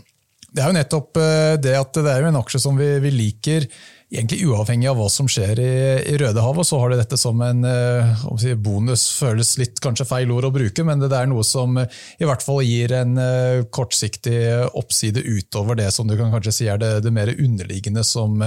[0.47, 3.67] Det er jo nettopp eh, det at det er en aksje som vi, vi liker
[4.07, 5.71] egentlig uavhengig av hva som skjer i,
[6.07, 9.03] i Rødehavet, så har du dette som en uh, si, bonus.
[9.19, 12.45] Føles litt kanskje feil ord å bruke, men det, er noe som uh, i hvert
[12.45, 14.37] fall gir en uh, kortsiktig
[14.79, 18.39] oppside utover det som du kan kanskje si er det, det mer underliggende, som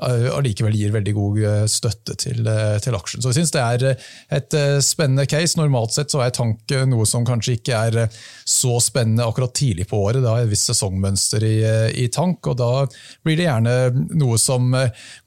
[0.00, 1.38] allikevel gir veldig god
[1.70, 2.46] støtte til,
[2.82, 3.22] til, aksjen.
[3.22, 3.84] Så jeg synes det er
[4.36, 5.58] et spennende case.
[5.58, 7.98] Normalt sett så er tank noe som kanskje ikke er
[8.48, 10.22] så spennende akkurat tidlig på året.
[10.22, 11.56] Det har et visst sesongmønster i,
[12.04, 12.70] i tank, og da
[13.26, 13.76] blir det gjerne
[14.20, 14.70] noe som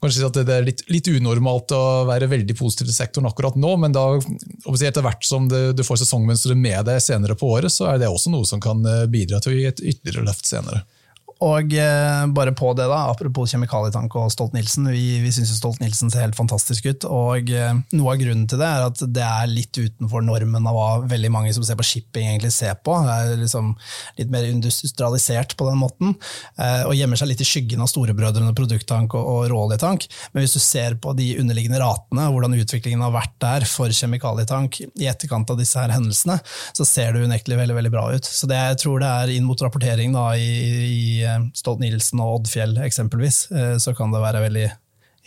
[0.02, 3.56] kanskje si at det er litt, litt, unormalt å være veldig positiv til sektoren akkurat
[3.60, 4.06] nå, men da,
[4.74, 8.32] etter hvert som du får sesongmønsteret med deg senere på året, så er det også
[8.34, 10.84] noe som kan eh, bidra til å gi et ytterligere løft senere.
[11.42, 14.86] Og eh, bare på det, da, apropos kjemikalietank og Stolt-Nielsen.
[14.94, 17.06] Vi, vi syns Stolt-Nielsen ser helt fantastisk ut.
[17.08, 20.76] og eh, Noe av grunnen til det er at det er litt utenfor normen av
[20.76, 22.94] hva veldig mange som ser på shipping, egentlig ser på.
[23.02, 23.72] Det er liksom
[24.20, 26.14] litt mer industrialisert på den måten.
[26.54, 30.06] Eh, og gjemmer seg litt i skyggen av storebrødrene produkttank og, og råoljetank.
[30.32, 34.80] Men hvis du ser på de underliggende ratene, hvordan utviklingen har vært der for kjemikalietank
[34.86, 36.38] i etterkant av disse her hendelsene,
[36.76, 38.24] så ser det unektelig veldig, veldig bra ut.
[38.28, 41.23] Så det, jeg tror det er inn mot rapportering da, i, i
[41.56, 44.66] Stolt-Nielsen og Oddfjell eksempelvis, eh, så kan det være veldig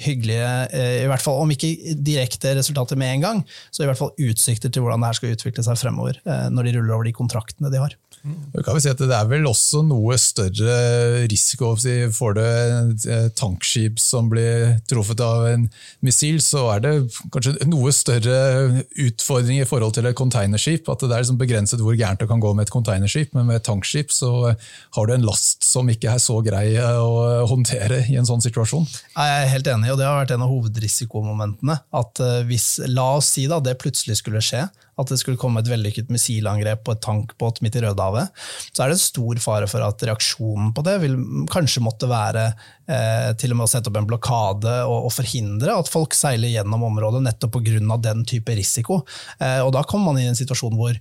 [0.05, 3.39] hyggelige, eh, i hvert fall om ikke direkte resultater med en gang,
[3.73, 6.19] så i hvert fall utsikter til hvordan det her skal utvikle seg fremover,
[6.53, 7.97] når de ruller over de kontraktene de har.
[8.23, 8.63] Mm.
[8.65, 14.29] Kan vi si at Det er vel også noe større risiko det et tankskip som
[14.31, 15.67] blir truffet av en
[16.05, 16.93] missil, så er det
[17.33, 20.89] kanskje noe større utfordring i forhold til et containerskip.
[20.89, 23.61] At det er liksom begrenset hvor gærent det kan gå med et containerskip, men med
[23.61, 24.53] et tankskip så
[24.97, 28.87] har du en last som ikke er så grei å håndtere i en sånn situasjon.
[29.15, 31.79] Jeg er helt enig, og det har vært en av hovedrisikomomentene.
[31.97, 34.65] At eh, hvis, La oss si da, det plutselig skulle skje,
[34.97, 38.31] at det skulle komme et vellykket missilangrep på et tankbåt midt i Rødehavet,
[38.71, 41.19] så er det en stor fare for at reaksjonen på det vil
[41.53, 45.77] kanskje måtte være eh, til og med å sette opp en blokade og, og forhindre
[45.77, 48.01] at folk seiler gjennom området nettopp pga.
[48.01, 49.03] den type risiko.
[49.39, 50.97] Eh, og da kommer man i en situasjon hvor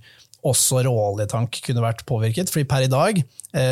[0.47, 2.51] også råoljetank kunne vært påvirket.
[2.53, 3.21] fordi per i dag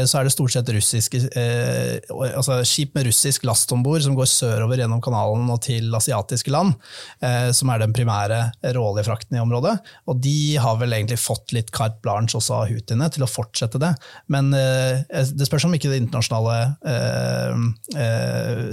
[0.08, 1.98] så er det stort sett russiske, eh,
[2.32, 6.54] altså skip med russisk last om bord som går sørover gjennom kanalen og til asiatiske
[6.54, 6.74] land,
[7.22, 8.40] eh, som er den primære
[8.76, 9.76] råoljefrakten i området.
[10.10, 13.82] Og de har vel egentlig fått litt carte blanche også av Houthiene til å fortsette
[13.82, 13.94] det.
[14.32, 16.76] Men det spørs om ikke den internasjonale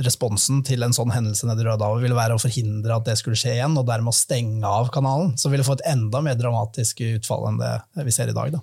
[0.05, 3.39] responsen til en sånn hendelse nede i Rødehavet ville være å forhindre at det skulle
[3.39, 5.35] skje igjen, og dermed å stenge av kanalen.
[5.41, 8.55] Som ville få et enda mer dramatisk utfall enn det vi ser i dag.
[8.55, 8.63] Da.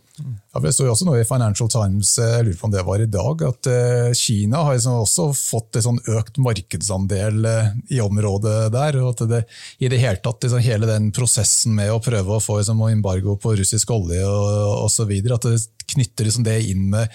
[0.54, 2.84] Ja, det står jo også noe i Financial Times eh, jeg lurer på om det
[2.88, 7.72] var i dag, at uh, Kina har liksom også fått en sånn økt markedsandel uh,
[7.92, 9.00] i området der.
[9.02, 9.42] og at det,
[9.84, 13.36] I det hele tatt liksom, hele den prosessen med å prøve å få liksom, embargo
[13.42, 15.14] på russisk olje og osv.
[15.36, 15.58] At det
[15.94, 17.12] knytter liksom, det inn med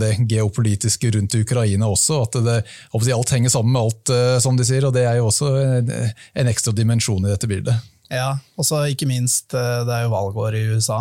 [0.00, 2.22] det geopolitiske rundt Ukraina også.
[2.26, 2.60] At det,
[3.12, 4.88] alt henger sammen med alt, uh, som de sier.
[4.88, 7.91] og Det er jo også en ekstra dimensjon i dette bildet.
[8.12, 10.98] Ja, og så ikke minst, det er jo valgår i USA.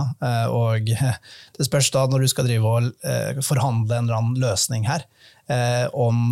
[0.54, 0.88] Og
[1.58, 5.04] det spørs da, når du skal drive og forhandle en eller annen løsning her,
[5.92, 6.32] om,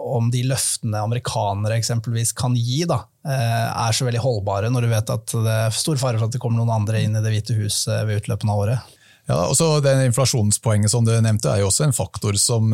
[0.00, 5.12] om de løftene amerikanere eksempelvis kan gi, da, er så veldig holdbare, når du vet
[5.12, 7.58] at det er stor fare for at det kommer noen andre inn i Det hvite
[7.58, 8.96] huset ved utløpet av året.
[9.26, 12.72] Ja, og så det Inflasjonspoenget som du nevnte, er jo også en faktor som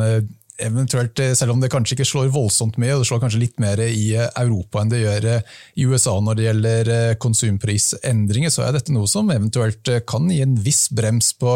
[0.61, 3.59] eventuelt, eh, selv om det kanskje ikke slår voldsomt mye, og det slår kanskje litt
[3.61, 6.91] mer i eh, Europa enn det gjør eh, i USA når det gjelder
[7.23, 11.55] konsumprisendringer, så er dette noe som eventuelt kan gi en viss brems på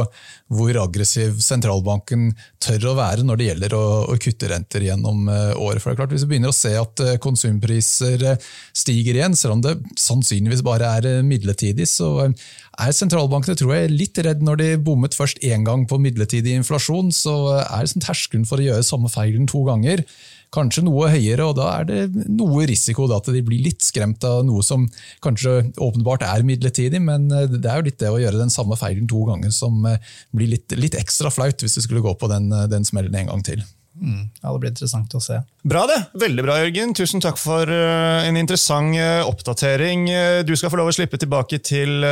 [0.58, 2.32] hvor aggressiv sentralbanken
[2.64, 5.82] tør å være når det gjelder å, å kutte renter gjennom året.
[5.84, 8.24] For det er klart, Hvis vi begynner å se at konsumpriser
[8.72, 12.30] stiger igjen, selv om det sannsynligvis bare er midlertidig, så
[12.78, 17.12] er sentralbankene tror jeg, litt redd når de bommet først én gang på midlertidig inflasjon.
[17.16, 20.06] Så er det sånn terskelen for å gjøre samme feilen to ganger
[20.54, 24.46] kanskje noe høyere, og da er det noe risiko at de blir litt skremt av
[24.48, 24.86] noe som
[25.24, 28.78] kanskje åpenbart er midlertidig, men eh, det er jo litt det å gjøre den samme
[28.80, 30.00] feilen to ganger som eh,
[30.36, 33.34] blir litt, litt ekstra flaut hvis du skulle gå på den, eh, den smellen en
[33.34, 33.66] gang til.
[34.02, 34.30] Mm.
[34.42, 35.40] Ja, Det blir interessant å se.
[35.68, 35.98] Bra det.
[36.22, 36.94] Veldig bra, Jørgen.
[36.96, 40.06] Tusen takk for uh, en interessant uh, oppdatering.
[40.08, 42.06] Uh, du skal få lov å slippe tilbake til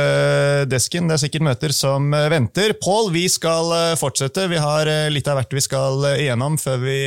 [0.68, 1.06] desken.
[1.06, 2.74] Det er sikkert møter som venter.
[2.82, 3.70] Pål, vi skal
[4.00, 4.48] fortsette.
[4.50, 6.98] Vi har litt av hvert vi skal igjennom før vi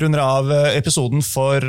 [0.00, 1.64] runder av episoden for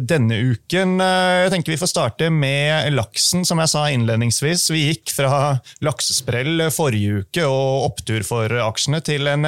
[0.00, 0.96] denne uken.
[1.00, 4.66] Jeg tenker Vi får starte med laksen, som jeg sa innledningsvis.
[4.74, 9.46] Vi gikk fra laksesprell forrige uke og opptur for aksjene til en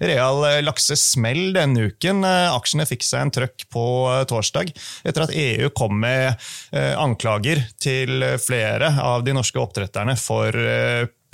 [0.00, 2.24] real laksesmell denne uken uken.
[2.26, 4.72] Eh, aksjene fikk seg en trøkk på eh, torsdag
[5.08, 6.34] etter at EU kom med
[6.72, 10.54] eh, anklager til flere av de norske oppdretterne for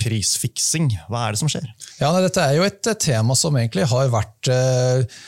[0.01, 0.89] prisfiksing.
[1.09, 1.67] Hva er det som skjer?
[1.99, 5.21] Ja, nei, Dette er jo et tema som egentlig har vært eh,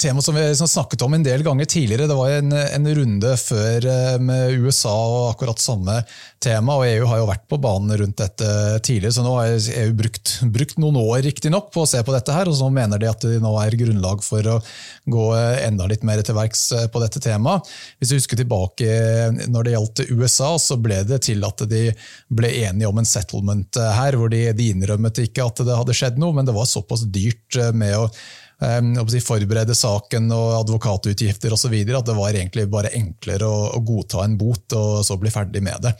[0.00, 2.06] tema som vi har snakket om en del ganger tidligere.
[2.06, 5.94] Det var en, en, runde før eh, med USA og akkurat samme
[6.42, 6.76] tema.
[6.76, 8.50] og EU har jo vært på banen rundt dette
[8.84, 12.32] tidligere, så nå har EU brukt, brukt noen år riktignok på å se på dette.
[12.32, 14.58] her, og Så mener de at det nå er grunnlag for å
[15.08, 15.26] gå
[15.64, 17.64] enda litt mer til verks eh, på dette temaet.
[17.98, 21.86] Hvis du husker tilbake når det gjaldt USA, så ble det til at de
[22.28, 25.96] ble enige om en settlement eh, her, hvor de, de innrømmet ikke at det hadde
[25.96, 28.10] skjedd noe, men det var såpass dyrt med å
[28.56, 31.74] si, forberede saken og advokatutgifter osv.
[31.74, 35.62] At det var egentlig bare enklere å, å, godta en bot og så bli ferdig
[35.62, 35.92] med det.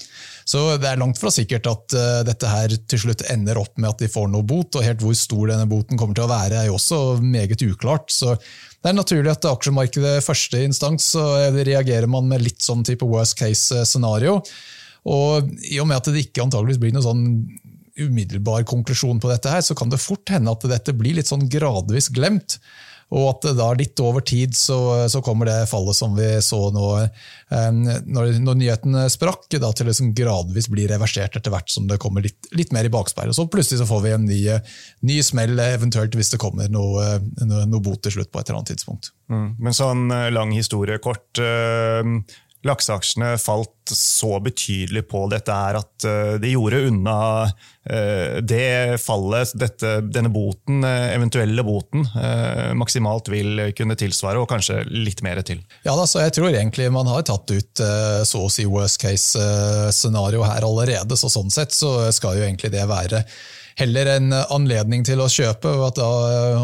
[0.47, 3.90] Så det er langt fra sikkert at uh, dette her til slutt ender opp med
[3.90, 6.62] at de får noe bot, og helt hvor stor denne boten kommer til å være
[6.62, 8.09] er jo også meget uklart.
[8.14, 13.05] Så det er naturlig at aksjemarkedet første instans så reagerer man med litt sånn type
[13.09, 14.40] worst case-scenario.
[15.07, 17.27] Og I og med at det ikke antageligvis blir noe sånn
[18.01, 21.49] umiddelbar konklusjon på dette, her, så kan det fort hende at dette blir litt sånn
[21.51, 22.61] gradvis glemt.
[23.15, 26.87] Og at da litt over tid så, så kommer det fallet som vi så nå,
[27.55, 32.01] um, når, når nyheten sprakk, da til liksom gradvis blir reversert etter hvert som det
[32.03, 33.37] kommer litt, litt mer i bakspeilet.
[33.39, 34.41] Så plutselig så får vi en ny,
[35.07, 38.59] ny smell, eventuelt hvis det kommer noe, noe, noe bot til slutt på et eller
[38.59, 39.13] annet tidspunkt.
[39.31, 39.47] Mm.
[39.63, 41.31] Men sånn eh, lang historie kort.
[41.39, 42.19] Uh
[42.64, 49.53] lakseaksjene falt så betydelig på dette her at eh, de gjorde unna eh, det fallet
[49.59, 52.07] dette, denne boten, eh, eventuelle boten,
[52.79, 55.61] maksimalt vil kunne tilsvare, og kanskje litt mer til.
[55.85, 57.83] Ja, altså, Jeg tror egentlig man har tatt ut
[58.27, 61.16] så å si worst case-scenario her allerede.
[61.16, 63.23] så Sånn sett så skal jo egentlig det være
[63.77, 65.69] heller en anledning til å kjøpe.
[65.69, 66.09] og at da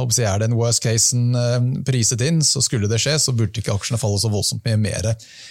[0.09, 3.75] jeg, Er den worst casen eh, priset inn, så skulle det skje, så burde ikke
[3.75, 5.11] aksjene falle så voldsomt mye mer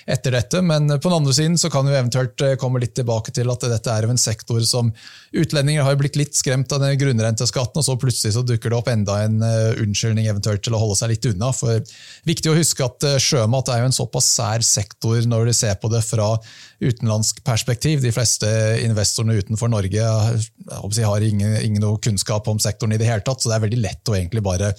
[0.10, 0.62] etter dette.
[0.62, 3.62] Men på den andre siden så kan vi eventuelt eh, komme litt tilbake til at
[3.62, 4.90] dette er en sektor som
[5.32, 8.90] utlendinger har blitt litt skremt av den grunnrenteskatten, og så plutselig så dukker det opp
[8.92, 11.54] enda en eh, unnskyldning eventuelt til å holde seg litt unna.
[11.54, 11.82] For
[12.26, 15.90] Viktig å huske at sjømat er jo en såpass sær sektor når du ser på
[15.92, 16.34] det fra
[16.82, 18.02] utenlandsk perspektiv.
[18.02, 18.48] De fleste
[18.82, 23.58] investorene utenfor Norge har ingen, ingen kunnskap om sektoren i det hele tatt, så det
[23.58, 24.72] er veldig lett å egentlig bare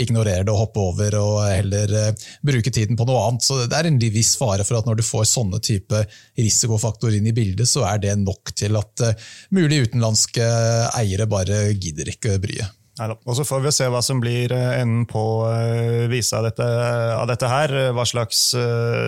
[0.00, 3.44] ignorere det og hoppe over og heller uh, bruke tiden på noe annet.
[3.44, 6.04] Så det er en viss fare for at når du får sånne type
[6.40, 10.50] risikofaktorer inn i bildet, så er det nok til at uh, mulige utenlandske
[10.96, 12.79] eiere bare gidder ikke bryet.
[13.00, 16.66] Og Så får vi se hva som blir eh, enden på uh, vise av dette,
[17.16, 17.72] av dette, her.
[17.96, 18.40] Hva slags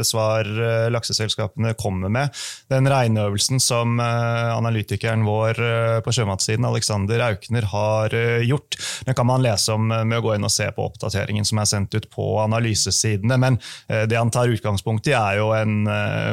[0.07, 0.48] svar
[0.90, 2.33] lakseselskapene kommer med.
[2.72, 5.59] Den regneøvelsen som analytikeren vår
[6.05, 10.46] på sjømatsiden, Alexander Aukner, har gjort, den kan man lese om med å gå inn
[10.46, 13.38] og se på oppdateringen som er sendt ut på analysesidene.
[13.40, 15.87] Men det han tar utgangspunkt i, er jo en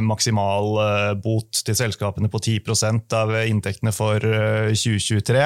[0.07, 5.45] maksimal bot til selskapene på 10% av inntektene for 2023.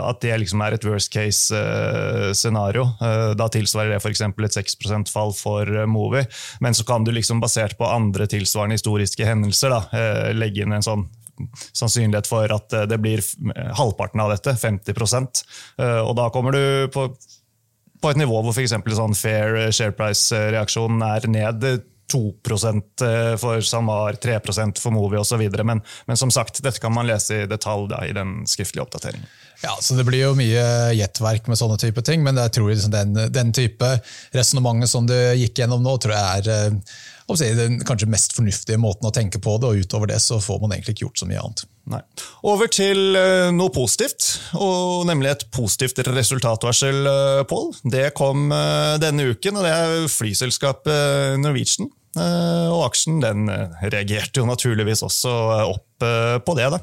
[0.00, 2.88] At det liksom er et worst case case-scenario.
[3.36, 4.20] Da tilsvarer det f.eks.
[4.20, 6.24] et 6% fall for Movi.
[6.60, 9.82] Men så kan du liksom basert på andre tilsvarende historiske hendelser da,
[10.32, 11.08] legge inn en sånn
[11.72, 13.22] sannsynlighet for at det blir
[13.78, 15.40] halvparten av dette, 50%
[16.04, 17.06] Og da kommer du på,
[18.02, 18.76] på et nivå hvor f.eks.
[18.76, 21.64] sånn fair share price-reaksjonen er ned
[22.10, 23.04] 2%
[23.40, 25.44] for SalMar, 3% for Movi osv.
[25.62, 29.28] Men, men som sagt, dette kan man lese i detalj da, i den skriftlige oppdateringen.
[29.62, 30.64] Ja, så Det blir jo mye
[30.96, 33.90] gjettverk med sånne type ting, men jeg tror liksom den, den type
[34.32, 36.78] resonnementet som du gikk gjennom nå, tror jeg er
[37.36, 40.62] si, den kanskje mest fornuftige måten å tenke på det, og utover det så får
[40.62, 41.62] man egentlig ikke gjort så mye annet.
[41.90, 42.00] Nei.
[42.48, 47.12] Over til uh, noe positivt, og nemlig et positivt resultatvarsel,
[47.50, 47.70] Pål.
[47.92, 48.48] Det kom
[49.02, 51.90] denne uken, og det er flyselskapet Norwegian.
[52.18, 53.44] Og aksjen den
[53.84, 55.30] reagerte jo naturligvis også
[55.70, 56.02] opp
[56.44, 56.70] på det.
[56.74, 56.80] da.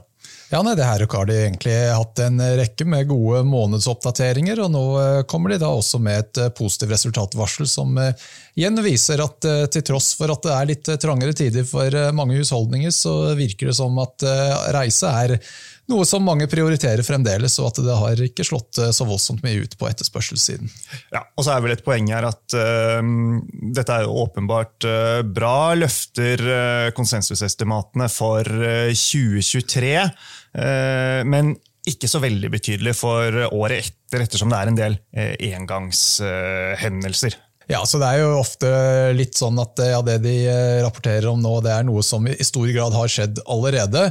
[0.47, 4.83] Ja, nei, det her har de egentlig hatt en rekke med gode månedsoppdateringer, og nå
[5.01, 8.13] eh, kommer de da også med et eh, positivt resultatvarsel som eh,
[8.55, 12.95] igjen viser at til tross for at det er litt trangere tider for mange husholdninger,
[12.95, 14.23] så virker det som at
[14.73, 15.35] reise er
[15.91, 19.77] noe som mange prioriterer fremdeles, og at det har ikke slått så voldsomt mye ut
[19.79, 20.71] på etterspørselssiden.
[21.15, 22.99] Ja, og så er vel et poeng her at uh,
[23.75, 25.75] dette er jo åpenbart uh, bra.
[25.79, 29.95] Løfter uh, konsensusestimatene for 2023.
[30.57, 31.55] Eh, men
[31.87, 37.37] ikke så veldig betydelig for året etter, ettersom det er en del eh, engangshendelser.
[37.67, 38.69] Ja, så Det er jo ofte
[39.15, 42.35] litt sånn at ja, det de eh, rapporterer om nå, det er noe som i
[42.47, 44.07] stor grad har skjedd allerede.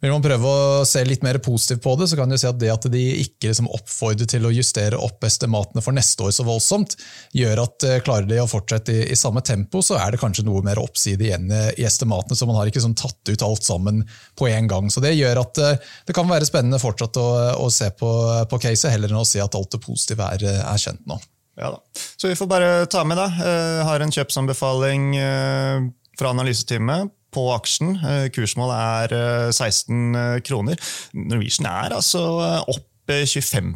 [0.00, 2.56] Vil man prøve å se litt mer positivt på det, så kan du si at
[2.60, 6.46] det at de ikke liksom oppfordrer til å justere opp estimatene for neste år så
[6.46, 6.96] voldsomt,
[7.36, 10.46] gjør at eh, klarer de å fortsette i, i, samme tempo, så er det kanskje
[10.48, 12.38] noe mer oppside igjen i estimatene.
[12.38, 14.00] Så man har ikke sånn tatt ut alt sammen
[14.40, 14.88] på en gang.
[14.88, 17.28] Så Det gjør at eh, det kan være spennende fortsatt å,
[17.60, 18.10] å se på,
[18.48, 21.20] på caset, heller enn å si at alt det positive er, er kjent nå.
[21.60, 21.84] Ja da.
[22.16, 23.28] Så vi får bare ta med, da.
[23.36, 27.96] Jeg har en kjøpsanbefaling eh, fra analyseteamet på aksjen.
[27.96, 30.78] Eh, kursmålet er 16 eh, eh, kroner.
[31.16, 32.24] Norwegian er altså
[32.66, 33.72] opp 25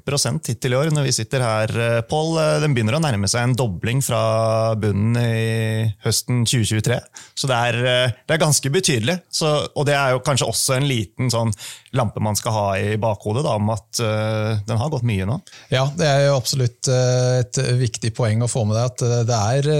[0.46, 1.72] hittil i år når vi sitter her,
[2.06, 2.36] Pål.
[2.62, 7.00] Den begynner å nærme seg en dobling fra bunnen i høsten 2023.
[7.34, 7.78] Så det er,
[8.14, 9.16] det er ganske betydelig.
[9.34, 11.50] Så, og det er jo kanskje også en liten sånn
[11.94, 15.38] lampe man skal ha i bakhodet, da, om at uh, den har gått mye nå?
[15.72, 18.90] Ja, det er jo absolutt uh, et viktig poeng å få med deg.
[18.90, 19.70] At uh, det er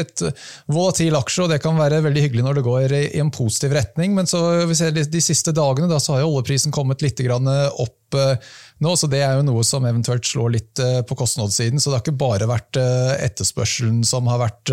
[0.00, 0.24] et
[0.70, 4.16] volatil aksje, og det kan være veldig hyggelig når det går i, en positiv retning.
[4.16, 7.94] Men så, de siste dagene da, så har jo oljeprisen kommet litt opp
[8.78, 11.80] nå, så Det er jo noe som eventuelt slår litt på kostnadssiden.
[11.82, 14.70] så Det har ikke bare vært etterspørselen som har vært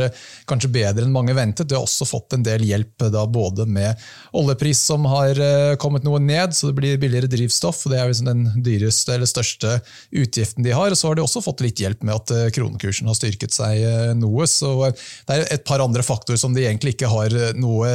[0.47, 1.67] kanskje bedre enn mange ventet.
[1.67, 3.99] Du har også fått en del hjelp da, både med
[4.37, 5.41] oljepris som har
[5.81, 7.85] kommet noe ned, så det blir blir billigere drivstoff.
[7.85, 9.79] og Det er liksom den dyreste eller største
[10.11, 10.91] utgiften de har.
[10.91, 13.81] og Så har de også fått litt hjelp med at eh, kronekursen har styrket seg
[13.81, 14.47] eh, noe.
[14.49, 17.89] så eh, Det er et par andre faktorer som de egentlig ikke har noe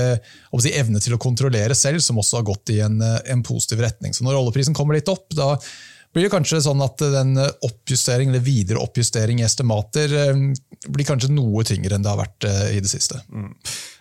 [0.60, 4.14] si, evne til å kontrollere selv, som også har gått i en, en positiv retning.
[4.14, 5.54] Så Når oljeprisen kommer litt opp, da
[6.10, 10.10] blir det kanskje sånn at den oppjustering, eller videre oppjustering i estimater
[10.90, 13.20] blir kanskje noe tyngre enn det har vært i det siste.
[13.30, 13.52] Mm.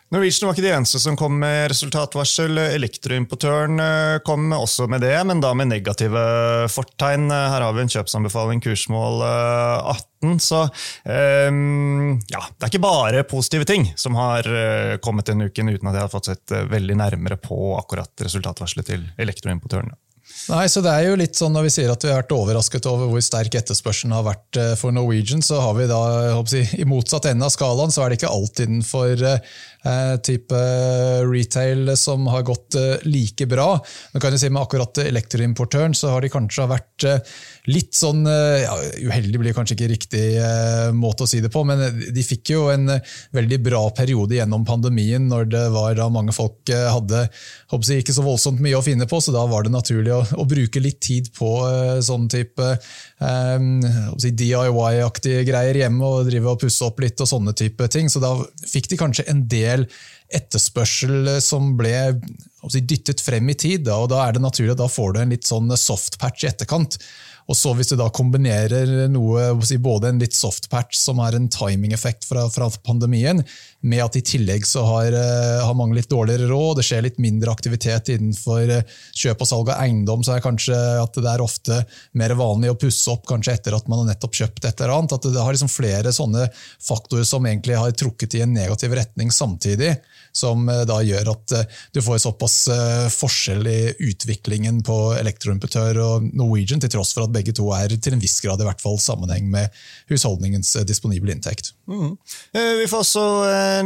[0.10, 2.58] Norwegian var ikke de eneste som kom med resultatvarsel.
[2.74, 6.24] Elektroimportøren eh, kom også med det, men da med negative
[6.74, 7.28] fortegn.
[7.30, 10.08] Her har vi en kjøpsanbefaling, kursmål 18.
[10.26, 14.50] Eh, Så um, ja, det er ikke bare positive ting som har
[15.00, 19.08] kommet denne uken, uten at jeg har fått sett veldig nærmere på akkurat resultatvarselet til
[19.22, 19.96] elektroimportørene.
[20.50, 22.86] Nei, så det er jo litt sånn Når vi sier at vi har vært overrasket
[22.90, 26.88] over hvor sterk etterspørselen har vært eh, for Norwegian, så har vi da, jeg, i
[26.90, 29.58] motsatt ende av skalaen, så er det ikke alltid for eh,
[30.26, 30.60] type
[31.30, 33.80] retail som har gått eh, like bra.
[34.14, 37.38] Nå kan jeg si Med akkurat elektroimportøren så har de kanskje vært eh,
[37.72, 38.76] litt sånn eh, ja,
[39.08, 42.68] Uheldig blir kanskje ikke riktig eh, måte å si det på, men de fikk jo
[42.74, 42.92] en
[43.36, 48.26] veldig bra periode gjennom pandemien, når det var da mange folk hadde jeg, ikke så
[48.26, 51.30] voldsomt mye å finne på, så da var det naturlig å, å bruke litt tid
[51.36, 51.50] på
[52.06, 52.74] sånn type
[53.20, 53.80] um,
[54.20, 58.10] DIY-aktige greier hjemme og drive og pusse opp litt og sånne type ting.
[58.12, 58.34] Så da
[58.68, 59.88] fikk de kanskje en del
[60.30, 62.20] etterspørsel som ble
[62.76, 63.88] dyttet frem i tid.
[63.88, 66.46] Da, og da er det naturlig at da får du en litt sånn soft patch
[66.46, 67.00] i etterkant.
[67.50, 71.48] Og så Hvis du da kombinerer noe, både en litt soft patch som er en
[71.50, 73.42] timing-effekt fra, fra, pandemien,
[73.82, 77.20] med at i tillegg så har, uh, har mange litt dårligere råd, det skjer litt
[77.22, 81.44] mindre aktivitet innenfor uh, kjøp og salg av eiendom, så er kanskje at det er
[81.44, 81.80] ofte
[82.20, 85.16] mer vanlig å pusse opp kanskje etter at man har nettopp kjøpt et eller annet.
[85.18, 86.50] At det har liksom flere sånne
[86.86, 89.96] faktorer som egentlig har trukket i en negativ retning samtidig
[90.36, 91.56] som uh, da gjør at
[91.96, 92.58] du får såpass
[93.16, 93.80] forskjell i
[94.12, 98.38] utviklingen på elektroimputør og Norwegian, til tross for at begge to er til en viss
[98.44, 99.74] grad i hvert fall sammenheng med
[100.12, 101.74] husholdningens disponible inntekt.
[101.90, 102.14] Mm.
[102.54, 103.26] Vi får også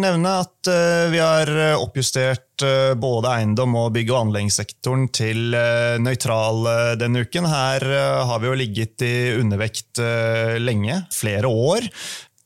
[0.02, 0.72] nevne at
[1.14, 2.64] vi har oppjustert
[3.00, 5.56] både eiendom og bygg- og anleggssektoren til
[6.04, 6.68] nøytral
[7.02, 7.48] denne uken.
[7.50, 7.88] Her
[8.30, 10.02] har vi jo ligget i undervekt
[10.64, 11.90] lenge, flere år.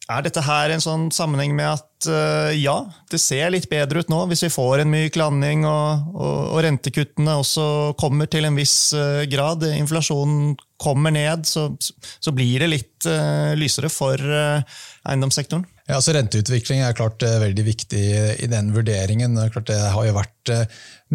[0.07, 2.77] Er dette her en sånn sammenheng med at uh, ja,
[3.11, 6.61] det ser litt bedre ut nå, hvis vi får en myk landing og, og, og
[6.63, 7.65] rentekuttene også
[7.99, 13.51] kommer til en viss uh, grad, inflasjonen kommer ned, så, så blir det litt uh,
[13.59, 15.67] lysere for eiendomssektoren?
[15.87, 18.03] Ja, så Renteutvikling er klart veldig viktig
[18.43, 19.37] i den vurderingen.
[19.39, 20.51] Det, har jo vært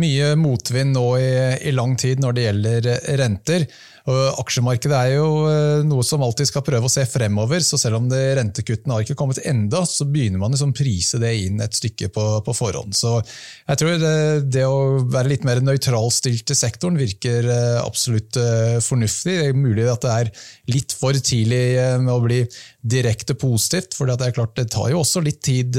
[0.00, 1.32] mye motvind nå i,
[1.68, 2.88] i lang tid når det gjelder
[3.20, 3.66] renter.
[4.10, 8.00] Og aksjemarkedet er jo eh, noe som alltid skal prøve å se fremover, så selv
[8.00, 11.78] om det rentekuttene har ikke kommet enda, så begynner man liksom prise det inn et
[11.78, 12.96] stykke på, på forhånd.
[12.98, 14.16] Så jeg tror det,
[14.50, 19.38] det, å være litt mer nøytralstilt til sektoren virker eh, absolutt eh, fornuftig.
[19.38, 20.32] Det er mulig at det er
[20.74, 21.62] litt for tidlig
[22.02, 22.42] med å bli
[22.82, 25.78] direkte positivt, for det er klart det tar jo også litt tid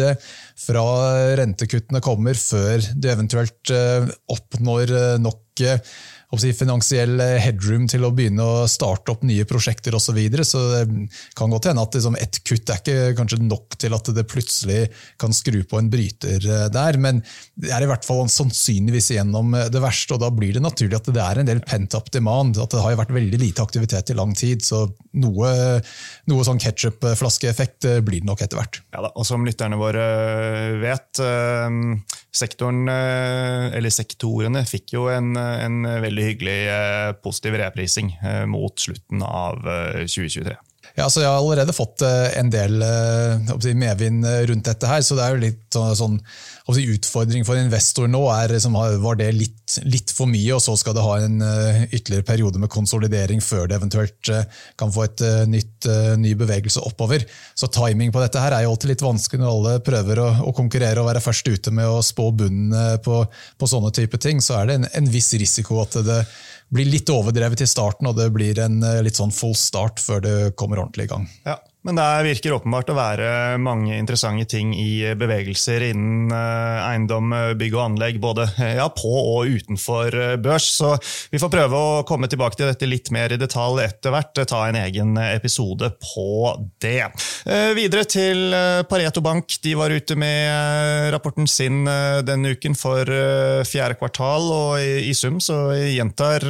[0.59, 0.85] fra
[1.39, 3.73] rentekuttene kommer, før du eventuelt
[4.35, 5.63] oppnår nok
[6.41, 10.03] finansiell headroom til å begynne å starte opp nye prosjekter osv.
[10.03, 10.43] Så, videre.
[10.45, 11.07] så det
[11.37, 14.81] kan godt hende at liksom ett kutt er ikke kanskje nok til at det plutselig
[15.21, 17.21] kan skru på en bryter eh, der, men
[17.55, 20.15] det er i hvert fall sannsynligvis gjennom det verste.
[20.15, 22.57] og Da blir det naturlig at det er en del pent up demand.
[22.57, 24.63] at Det har vært veldig lite aktivitet i lang tid.
[24.65, 25.49] så Noe,
[26.31, 28.81] noe sånn ketsjupflaskeeffekt eh, blir det nok etter hvert.
[28.95, 30.05] Ja da, og Som lytterne våre
[30.81, 31.79] vet, eh,
[32.33, 39.21] sektoren, eller sektorene fikk jo en, en veldig hyggelig eh, positiv reprising eh, mot slutten
[39.25, 39.61] av
[40.07, 40.53] 2023.
[40.53, 42.83] Eh, ja, så Jeg har allerede fått en del
[43.79, 44.89] medvind rundt dette.
[44.89, 46.19] her, så det er jo litt sånn
[46.63, 50.95] Utfordring for investor nå er liksom, var det litt, litt, for mye, og så skal
[50.95, 51.41] det ha en
[51.89, 54.31] ytterligere periode med konsolidering før det eventuelt
[54.79, 55.89] kan få et nytt,
[56.23, 57.25] ny bevegelse oppover.
[57.59, 60.55] Så timing på dette her er jo alltid litt vanskelig når alle prøver å, å
[60.55, 63.19] konkurrere og være først ute med å spå bunnen på,
[63.59, 64.39] på sånne type ting.
[64.39, 66.21] Så er det en, en viss risiko at det
[66.73, 70.23] blir litt overdrevet i starten, og det blir en eh, litt sånn full start før
[70.23, 71.29] det kommer ordentlig i gang.
[71.45, 71.59] Ja.
[71.83, 73.29] Men det virker åpenbart å være
[73.59, 79.11] mange interessante ting i bevegelser innen eh, eiendom, bygg og anlegg, både eh, ja, på
[79.11, 80.69] og utenfor eh, børs.
[80.77, 80.93] Så
[81.33, 84.31] vi får prøve å komme tilbake til dette litt mer i detalj etter hvert.
[84.47, 86.53] Ta en egen episode på
[86.83, 87.09] det.
[87.75, 88.55] Videre til
[88.87, 89.57] Pareto Bank.
[89.63, 91.83] De var ute med rapporten sin
[92.23, 93.09] denne uken for
[93.67, 96.45] fjerde kvartal, og i sum så gjentar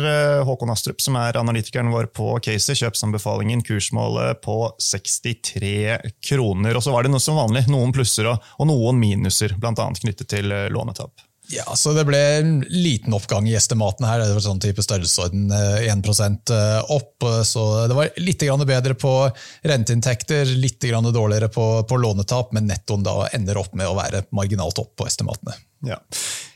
[0.46, 6.76] Håkon Astrup, som er analytikeren vår på caset, kjøpsanbefalingen kursmålet på 60 63 kroner.
[6.76, 9.92] Og så var det noe som vanlig, noen plusser og, og noen minuser, bl.a.
[10.02, 11.30] knyttet til eh, lånetap.
[11.52, 14.22] Ja, så Det ble en liten oppgang i estimatene her.
[14.24, 17.28] Det var sånn type størrelsesorden 1 eh, eh, opp.
[17.44, 19.14] Så det var litt bedre på
[19.62, 24.80] renteinntekter, litt dårligere på, på lånetap, men nettoen da ender opp med å være marginalt
[24.80, 25.56] opp på estimatene.
[25.84, 26.00] Ja.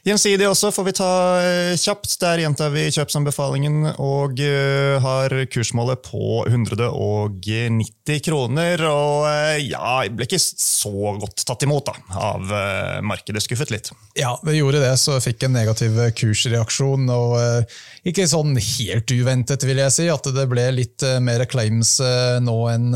[0.07, 1.11] Gjensidig også får vi ta
[1.43, 2.13] eh, kjapt.
[2.21, 8.83] Der gjentar vi kjøpsanbefalingen og uh, har kursmålet på 190 kroner.
[8.87, 9.27] Og
[9.65, 11.97] ja, jeg ble ikke så godt tatt imot da,
[12.31, 12.53] av
[13.03, 13.43] markedet.
[13.43, 13.91] Skuffet litt.
[14.15, 17.09] Ja, vi gjorde det, så fikk en negativ kursreaksjon.
[17.11, 21.97] og Ikke sånn helt uventet, vil jeg si, at det ble litt mer claims
[22.43, 22.95] nå enn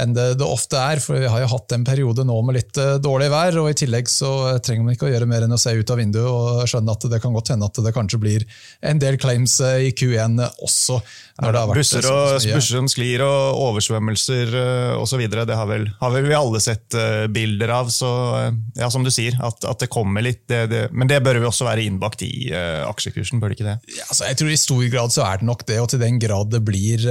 [0.00, 1.00] enn det, det, ofte er.
[1.02, 4.10] For vi har jo hatt en periode nå med litt dårlig vær, og i tillegg
[4.10, 4.32] så
[4.64, 7.06] trenger man ikke å gjøre mer enn å se ut av vinduet og skjønne at
[7.12, 8.46] det kan godt hende at det kanskje blir
[8.86, 11.00] en del claims uh, i Q1 også.
[11.40, 15.24] Vært busser, og, busser som sklir og oversvømmelser uh, osv.
[15.30, 17.90] Det har vel, har vel, vi alle sett uh, bilder av.
[17.94, 18.10] Så
[18.78, 20.44] ja, som du sier, at, at det kommer litt.
[20.50, 23.76] Det, det, men det bør vi også være innbakt i aksjekursen, bør det ikke det?
[23.96, 26.18] Ja, altså, jeg tror I stor grad så er det nok det, og til den
[26.22, 27.04] grad det blir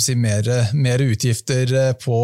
[0.00, 2.20] si, mer, mer utgifter på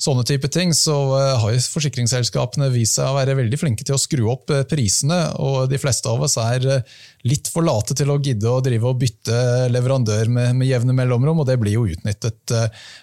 [0.00, 4.00] sånne type ting, så uh, har forsikringsselskapene vist seg å være veldig flinke til å
[4.00, 5.20] skru opp eh, prisene.
[5.42, 8.90] og De fleste av oss er eh, litt for late til å gidde å drive
[8.90, 9.36] og bytte
[9.72, 12.52] leverandør med, med jevne mellomrom, og det blir jo utnyttet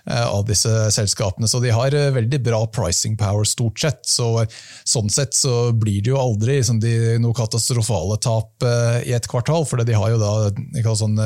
[0.06, 1.50] av disse selskapene.
[1.50, 4.04] Så de har veldig bra pricing power, stort sett.
[4.08, 4.46] Så,
[4.88, 8.66] sånn sett så blir det jo aldri liksom, de, noe katastrofale tap
[9.02, 11.18] i et kvartal, for de har jo da sånn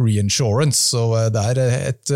[0.00, 2.12] reinsurance, så det er et,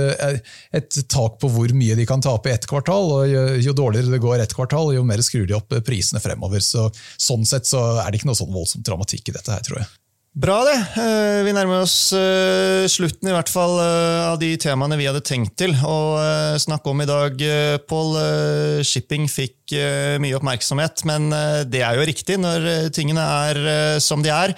[0.72, 4.14] et tak på hvor mye de kan tape i ett kvartal, og jo, jo, dårligere
[4.14, 6.62] det går ett kvartal, jo mer skrur de opp prisene fremover.
[6.64, 6.88] Så,
[7.20, 9.90] sånn sett så er det ikke noe sånn voldsomt dramatikk i dette her, tror jeg.
[10.32, 10.78] Bra, det.
[10.96, 15.20] Eh, vi nærmer oss eh, slutten i hvert fall eh, av de temaene vi hadde
[15.28, 15.96] tenkt til å
[16.56, 17.42] snakke om i dag.
[17.84, 18.14] Pål,
[18.80, 19.74] shipping fikk
[20.20, 21.28] mye oppmerksomhet, men
[21.68, 22.64] det er jo riktig når
[22.96, 24.52] tingene er som de er.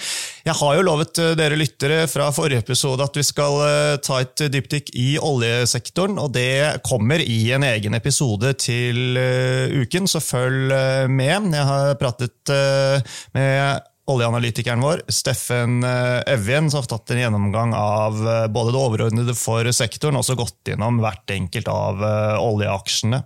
[0.47, 3.59] Jeg har jo lovet dere lyttere fra forrige episode at vi skal
[4.03, 9.18] ta et dypdykk i oljesektoren, og det kommer i en egen episode til
[9.85, 10.75] uken, så følg
[11.11, 11.51] med.
[11.55, 12.55] Jeg har pratet
[13.35, 18.80] med oljeanalytikeren vår, Steffen eh, Evjen, som har tatt en gjennomgang av eh, både det
[18.80, 23.22] overordnede for sektoren og så gått gjennom hvert enkelt av eh, oljeaksjene.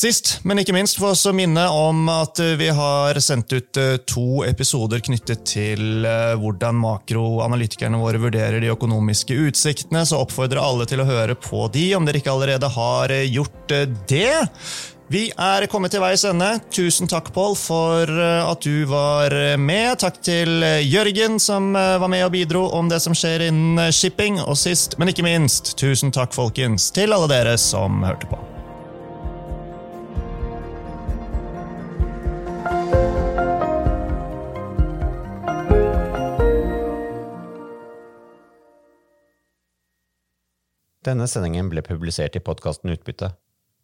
[0.00, 3.76] Sist, men ikke minst, for også minne om at vi har sendt ut
[4.08, 6.06] to episoder knyttet til
[6.40, 11.90] hvordan makroanalytikerne våre vurderer de økonomiske utsiktene, så oppfordrer alle til å høre på de,
[11.98, 13.76] om dere ikke allerede har gjort
[14.08, 14.38] det.
[15.10, 16.52] Vi er kommet til veis ende.
[16.70, 19.96] Tusen takk, Pål, for eh, at du var med.
[19.98, 23.90] Takk til eh, Jørgen, som eh, var med og bidro om det som skjer innen
[23.90, 24.38] shipping.
[24.38, 28.38] Og sist, men ikke minst, tusen takk, folkens, til alle dere som hørte på.
[41.02, 43.34] Denne sendingen ble publisert i podkasten Utbytte.